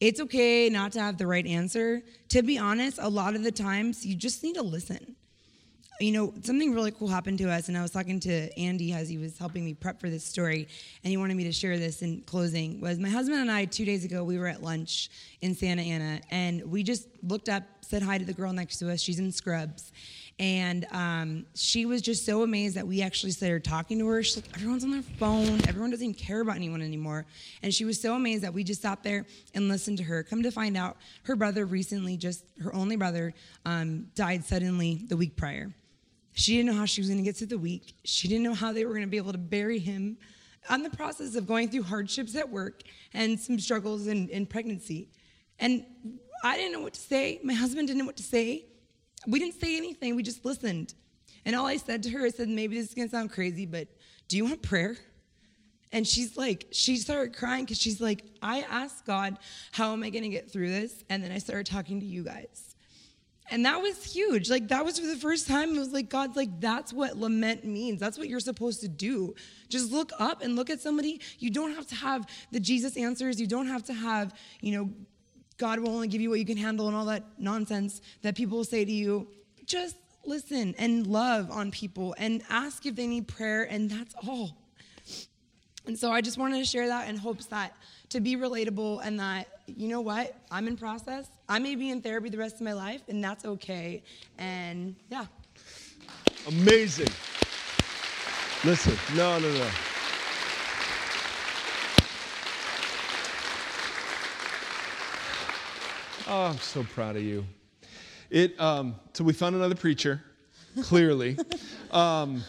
[0.00, 2.02] It's okay not to have the right answer.
[2.30, 5.14] To be honest, a lot of the times you just need to listen.
[6.00, 9.06] You know, something really cool happened to us, and I was talking to Andy as
[9.06, 10.66] he was helping me prep for this story,
[11.04, 12.80] and he wanted me to share this in closing.
[12.80, 15.10] Was my husband and I two days ago we were at lunch
[15.42, 18.90] in Santa Ana, and we just looked up, said hi to the girl next to
[18.90, 19.02] us.
[19.02, 19.92] She's in scrubs,
[20.38, 24.22] and um, she was just so amazed that we actually started talking to her.
[24.22, 25.60] She's like, everyone's on their phone.
[25.68, 27.26] Everyone doesn't even care about anyone anymore.
[27.62, 30.22] And she was so amazed that we just sat there and listened to her.
[30.22, 33.34] Come to find out, her brother recently, just her only brother,
[33.66, 35.70] um, died suddenly the week prior.
[36.32, 37.94] She didn't know how she was going to get through the week.
[38.04, 40.16] She didn't know how they were going to be able to bury him
[40.68, 42.82] on the process of going through hardships at work
[43.14, 45.08] and some struggles in, in pregnancy.
[45.58, 45.84] And
[46.42, 47.40] I didn't know what to say.
[47.42, 48.66] My husband didn't know what to say.
[49.26, 50.94] We didn't say anything, we just listened.
[51.44, 53.88] And all I said to her, I said, maybe this is gonna sound crazy, but
[54.28, 54.96] do you want prayer?
[55.92, 59.38] And she's like, she started crying because she's like, I asked God,
[59.72, 61.04] how am I gonna get through this?
[61.10, 62.69] And then I started talking to you guys.
[63.50, 64.48] And that was huge.
[64.48, 65.74] Like, that was for the first time.
[65.74, 67.98] It was like, God's like, that's what lament means.
[67.98, 69.34] That's what you're supposed to do.
[69.68, 71.20] Just look up and look at somebody.
[71.40, 73.40] You don't have to have the Jesus answers.
[73.40, 74.90] You don't have to have, you know,
[75.58, 78.58] God will only give you what you can handle and all that nonsense that people
[78.58, 79.28] will say to you.
[79.66, 84.56] Just listen and love on people and ask if they need prayer, and that's all.
[85.86, 87.74] And so I just wanted to share that in hopes that
[88.10, 91.28] to be relatable and that, you know what, I'm in process.
[91.50, 94.04] I may be in therapy the rest of my life, and that's okay.
[94.38, 95.26] And yeah.
[96.46, 97.08] Amazing.
[98.64, 99.68] Listen, no, no, no.
[106.28, 107.44] Oh, I'm so proud of you.
[108.30, 110.22] It, um, so we found another preacher,
[110.82, 111.36] clearly.
[111.90, 112.44] um,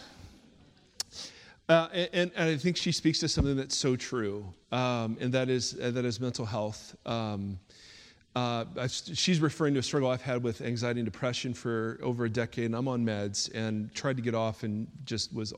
[1.68, 5.48] uh, and, and, I think she speaks to something that's so true, um, and that
[5.48, 6.94] is, uh, that is mental health.
[7.04, 7.58] Um,
[8.34, 12.30] uh, she's referring to a struggle I've had with anxiety and depression for over a
[12.30, 15.52] decade, and I'm on meds and tried to get off and just was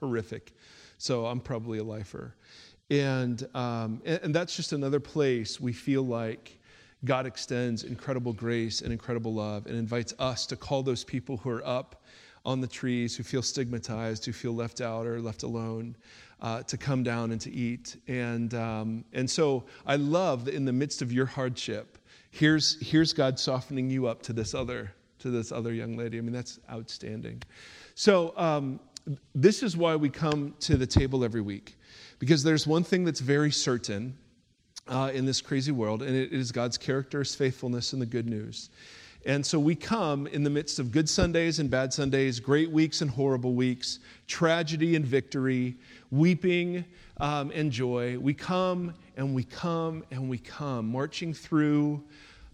[0.00, 0.52] horrific.
[0.98, 2.34] So I'm probably a lifer.
[2.90, 6.58] And, um, and, and that's just another place we feel like
[7.04, 11.50] God extends incredible grace and incredible love and invites us to call those people who
[11.50, 12.02] are up
[12.46, 15.96] on the trees, who feel stigmatized, who feel left out or left alone,
[16.40, 17.96] uh, to come down and to eat.
[18.06, 21.98] And, um, and so I love that in the midst of your hardship,
[22.34, 26.18] here's, here's God softening you up to this other to this other young lady.
[26.18, 27.42] I mean, that's outstanding.
[27.94, 28.78] So um,
[29.34, 31.78] this is why we come to the table every week,
[32.18, 34.18] because there's one thing that's very certain
[34.86, 38.28] uh, in this crazy world, and it is God's character, His faithfulness, and the good
[38.28, 38.68] news.
[39.24, 43.00] And so we come in the midst of good Sundays and bad Sundays, great weeks
[43.00, 45.76] and horrible weeks, tragedy and victory,
[46.10, 46.84] weeping
[47.18, 48.18] um, and joy.
[48.18, 52.02] We come and we come and we come, marching through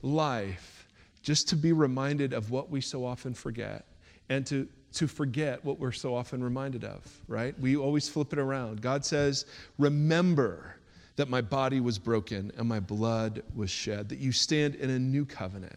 [0.02, 0.88] life
[1.22, 3.84] just to be reminded of what we so often forget
[4.28, 7.58] and to, to forget what we're so often reminded of, right?
[7.58, 8.80] We always flip it around.
[8.80, 9.44] God says,
[9.78, 10.76] Remember
[11.16, 14.98] that my body was broken and my blood was shed, that you stand in a
[14.98, 15.76] new covenant.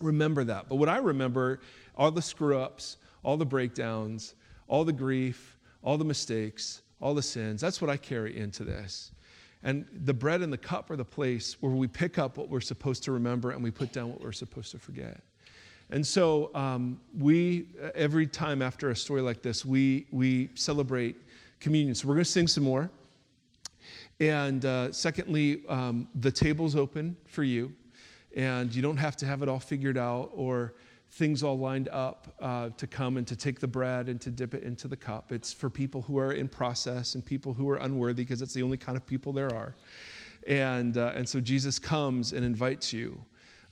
[0.00, 0.68] Remember that.
[0.68, 1.60] But what I remember,
[1.96, 4.34] all the screw ups, all the breakdowns,
[4.68, 9.12] all the grief, all the mistakes, all the sins, that's what I carry into this.
[9.64, 12.60] And the bread and the cup are the place where we pick up what we're
[12.60, 15.20] supposed to remember and we put down what we're supposed to forget.
[15.90, 21.16] And so um, we, every time after a story like this, we, we celebrate
[21.60, 21.94] communion.
[21.94, 22.90] So we're going to sing some more.
[24.18, 27.72] And uh, secondly, um, the table's open for you,
[28.36, 30.74] and you don't have to have it all figured out or
[31.12, 34.54] things all lined up uh, to come and to take the bread and to dip
[34.54, 35.30] it into the cup.
[35.30, 38.62] It's for people who are in process and people who are unworthy, because it's the
[38.62, 39.74] only kind of people there are.
[40.46, 43.22] And, uh, and so Jesus comes and invites you,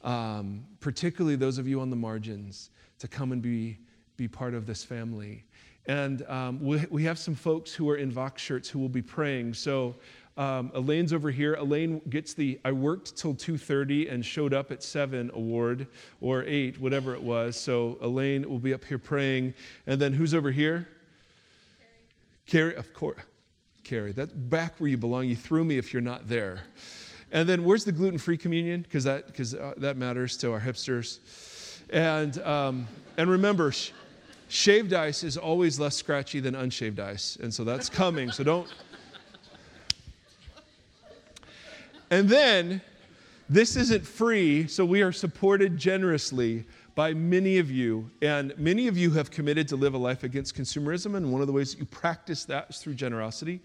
[0.04, 3.78] um, particularly those of you on the margins, to come and be,
[4.18, 5.44] be part of this family.
[5.86, 9.02] And um, we, we have some folks who are in Vox shirts who will be
[9.02, 9.54] praying.
[9.54, 9.96] So
[10.36, 11.54] um, Elaine's over here.
[11.54, 15.86] Elaine gets the I worked till 2:30 and showed up at 7 award
[16.20, 17.56] or 8, whatever it was.
[17.56, 19.54] So Elaine will be up here praying.
[19.86, 20.88] And then who's over here?
[22.46, 22.72] Carrie.
[22.72, 23.20] Carrie, of course.
[23.84, 25.26] Carrie, that's back where you belong.
[25.26, 26.60] You threw me if you're not there.
[27.32, 28.82] And then where's the gluten-free communion?
[28.82, 31.18] Because that because uh, that matters to our hipsters.
[31.90, 33.72] And um, and remember.
[33.72, 33.90] Sh-
[34.50, 37.38] shaved ice is always less scratchy than unshaved ice.
[37.40, 38.32] And so that's coming.
[38.32, 38.68] So don't
[42.10, 42.82] And then,
[43.48, 48.10] this isn't free, so we are supported generously by many of you.
[48.20, 51.46] And many of you have committed to live a life against consumerism, and one of
[51.46, 53.60] the ways that you practice that is through generosity.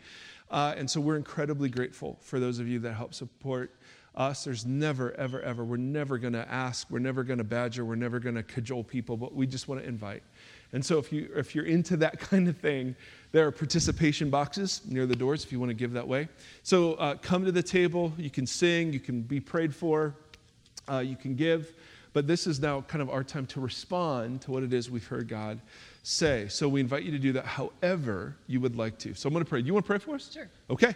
[0.51, 3.75] Uh, and so we're incredibly grateful for those of you that help support
[4.15, 4.43] us.
[4.43, 7.95] There's never, ever, ever, we're never going to ask, we're never going to badger, we're
[7.95, 10.23] never going to cajole people, but we just want to invite.
[10.75, 12.95] And so if, you, if you're into that kind of thing,
[13.31, 16.27] there are participation boxes near the doors if you want to give that way.
[16.63, 20.13] So uh, come to the table, you can sing, you can be prayed for,
[20.91, 21.73] uh, you can give.
[22.11, 25.07] But this is now kind of our time to respond to what it is we've
[25.07, 25.61] heard God
[26.03, 26.49] say.
[26.49, 29.13] So we invite you to do that however you would like to.
[29.15, 29.61] So I'm going to pray.
[29.61, 30.29] You want to pray for us?
[30.31, 30.49] Sure.
[30.69, 30.93] Okay.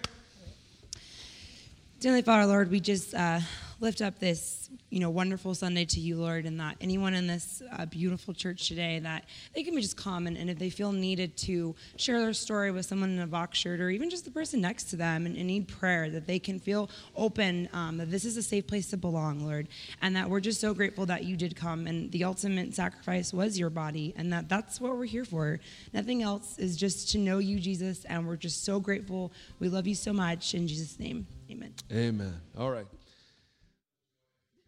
[2.00, 3.41] Dearly Father, Lord, we just uh,
[3.82, 7.62] lift up this, you know, wonderful Sunday to you, Lord, and that anyone in this
[7.78, 11.36] uh, beautiful church today that they can be just common, and if they feel needed
[11.39, 14.62] to share their story with someone in a Vox shirt or even just the person
[14.62, 18.24] next to them and, and need prayer, that they can feel open, um, that this
[18.24, 19.68] is a safe place to belong, Lord,
[20.02, 23.60] and that we're just so grateful that you did come, and the ultimate sacrifice was
[23.60, 25.60] your body, and that that's what we're here for.
[25.93, 29.34] Nothing else is just to know you, Jesus, and we're just so grateful.
[29.60, 30.54] We love you so much.
[30.54, 31.28] In Jesus' name.
[31.50, 31.74] Amen.
[31.91, 32.34] Amen.
[32.58, 32.86] All right.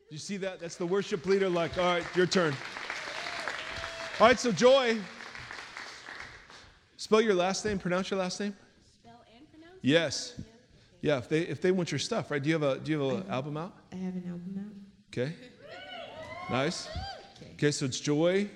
[0.09, 0.59] You see that?
[0.59, 2.53] That's the worship leader, like, all right, your turn.
[4.19, 4.97] All right, so Joy.
[6.97, 8.55] Spell your last name, pronounce your last name.
[8.99, 9.77] Spell and pronounce?
[9.81, 10.35] Yes.
[11.01, 12.41] Yeah, if they if they want your stuff, right?
[12.41, 13.73] Do you have a do you have an album out?
[13.91, 15.19] I have an album out.
[15.19, 15.33] Okay.
[16.49, 16.89] Nice.
[17.53, 18.49] Okay, so it's Joy.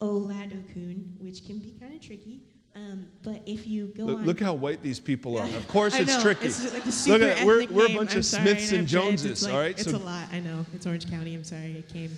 [0.00, 2.42] Oladokun, which can be kind of tricky.
[2.76, 5.44] Um, but if you go Look, on, look how white these people are.
[5.44, 6.22] Of course, it's know.
[6.22, 6.46] tricky.
[6.46, 6.86] It's like
[7.20, 9.42] Look at we're, we're a bunch I'm of sorry, Smiths and Joneses.
[9.42, 10.28] Like, all right, it's so a lot.
[10.32, 10.64] I know.
[10.74, 11.34] It's Orange County.
[11.34, 11.84] I'm sorry.
[11.86, 12.16] I came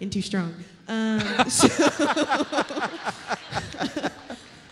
[0.00, 0.54] in too strong.
[0.88, 1.68] Um, so,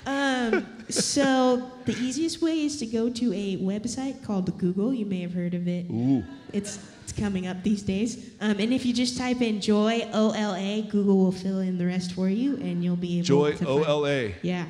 [0.07, 4.95] um, so the easiest way is to go to a website called Google.
[4.95, 5.87] You may have heard of it.
[5.91, 6.25] Ooh.
[6.53, 8.31] It's it's coming up these days.
[8.41, 11.79] Um, and if you just type in Joy O L A, Google will fill in
[11.79, 13.69] the rest for you, and you'll be able Joy to.
[13.69, 14.65] O find- Yeah.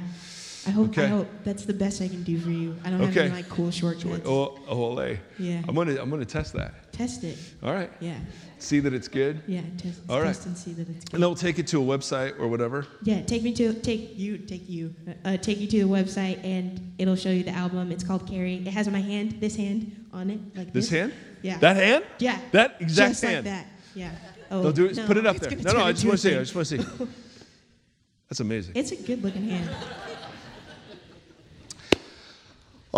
[0.66, 0.88] I hope.
[0.90, 1.04] Okay.
[1.04, 2.76] I hope that's the best I can do for you.
[2.84, 4.26] I don't have any like cool shortcuts.
[4.26, 5.18] O O L A.
[5.38, 5.62] Yeah.
[5.68, 6.92] I'm gonna I'm gonna test that.
[6.92, 7.38] Test it.
[7.62, 7.90] All right.
[8.00, 8.16] Yeah.
[8.58, 9.40] See that it's good.
[9.46, 9.60] Yeah.
[9.76, 10.26] Test, All right.
[10.26, 11.14] test and see that it's good.
[11.14, 12.86] And then we'll take it to a website or whatever.
[13.04, 14.94] Yeah, take me to take you take you
[15.24, 17.92] uh, take you to the website and it'll show you the album.
[17.92, 18.56] It's called Carry.
[18.56, 20.98] It has my hand, this hand on it, like This this.
[20.98, 21.14] hand?
[21.42, 21.58] Yeah.
[21.58, 22.04] That hand?
[22.18, 22.38] Yeah.
[22.50, 23.46] That exact Just hand.
[23.46, 23.66] like that.
[23.94, 24.10] Yeah.
[24.50, 24.96] Oh, No, do it.
[24.96, 25.56] no, put it up there.
[25.56, 25.84] No, no.
[25.84, 26.34] I just want to see.
[26.34, 26.84] I just want to see.
[28.28, 28.72] That's amazing.
[28.76, 29.68] It's a good looking hand.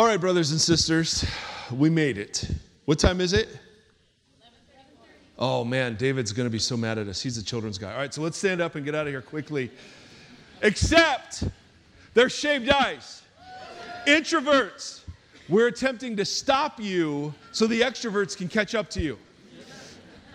[0.01, 1.27] All right, brothers and sisters,
[1.71, 2.51] we made it.
[2.87, 3.51] What time is it?
[5.39, 7.21] Oh man, David's going to be so mad at us.
[7.21, 7.93] He's a children's guy.
[7.93, 9.71] All right, so let's stand up and get out of here quickly.
[10.63, 11.45] Except
[12.15, 13.21] they're shaved eyes.
[14.07, 15.03] Introverts,
[15.51, 19.19] we're attempting to stop you so the extroverts can catch up to you.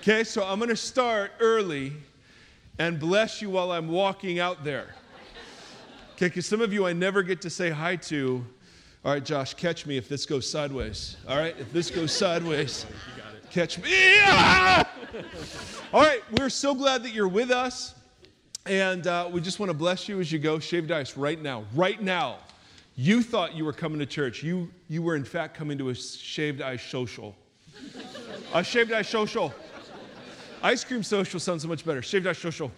[0.01, 1.91] Okay, so I'm going to start early
[2.77, 4.93] and bless you while I'm walking out there.
[6.17, 8.45] Okay, because some of you I never get to say hi to.
[9.05, 11.15] All right, Josh, catch me if this goes sideways.
[11.27, 12.87] All right, if this goes sideways,
[13.51, 13.91] catch me.
[13.91, 14.83] Yeah!
[15.93, 17.93] All right, we're so glad that you're with us.
[18.65, 20.57] And uh, we just want to bless you as you go.
[20.57, 21.65] Shaved ice right now.
[21.75, 22.39] Right now.
[22.95, 24.41] You thought you were coming to church.
[24.41, 27.35] You, you were, in fact, coming to a shaved ice social.
[28.55, 29.53] A shaved ice social.
[30.63, 32.01] Ice cream social sounds so much better.
[32.01, 32.71] Shaved ice social.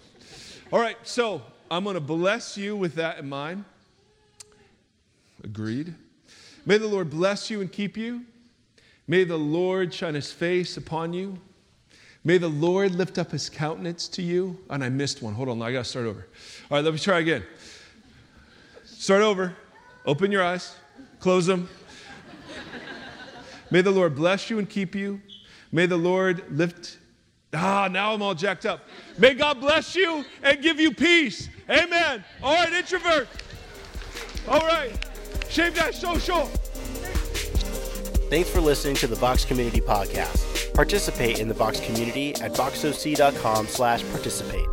[0.73, 3.63] All right, so I'm going to bless you with that in mind.
[5.41, 5.95] Agreed.
[6.68, 8.26] May the Lord bless you and keep you.
[9.07, 11.39] May the Lord shine his face upon you.
[12.26, 14.59] May the Lord lift up his countenance to you.
[14.70, 15.34] And I missed one.
[15.34, 16.28] Hold on, I got to start over.
[16.70, 17.41] All right, let me try again.
[18.84, 19.55] Start over.
[20.05, 20.76] Open your eyes,
[21.22, 21.70] close them.
[23.72, 25.22] May the Lord bless you and keep you.
[25.72, 26.97] May the Lord lift.
[27.53, 28.82] Ah, now I'm all jacked up.
[29.18, 31.47] May God bless you and give you peace.
[31.70, 32.26] Amen.
[32.43, 33.30] All right, introvert.
[34.49, 34.91] All right.
[35.50, 35.95] Shave that.
[38.30, 40.74] Thanks for listening to the Vox Community Podcast.
[40.74, 44.66] Participate in the Vox community at voxoc.com slash participate.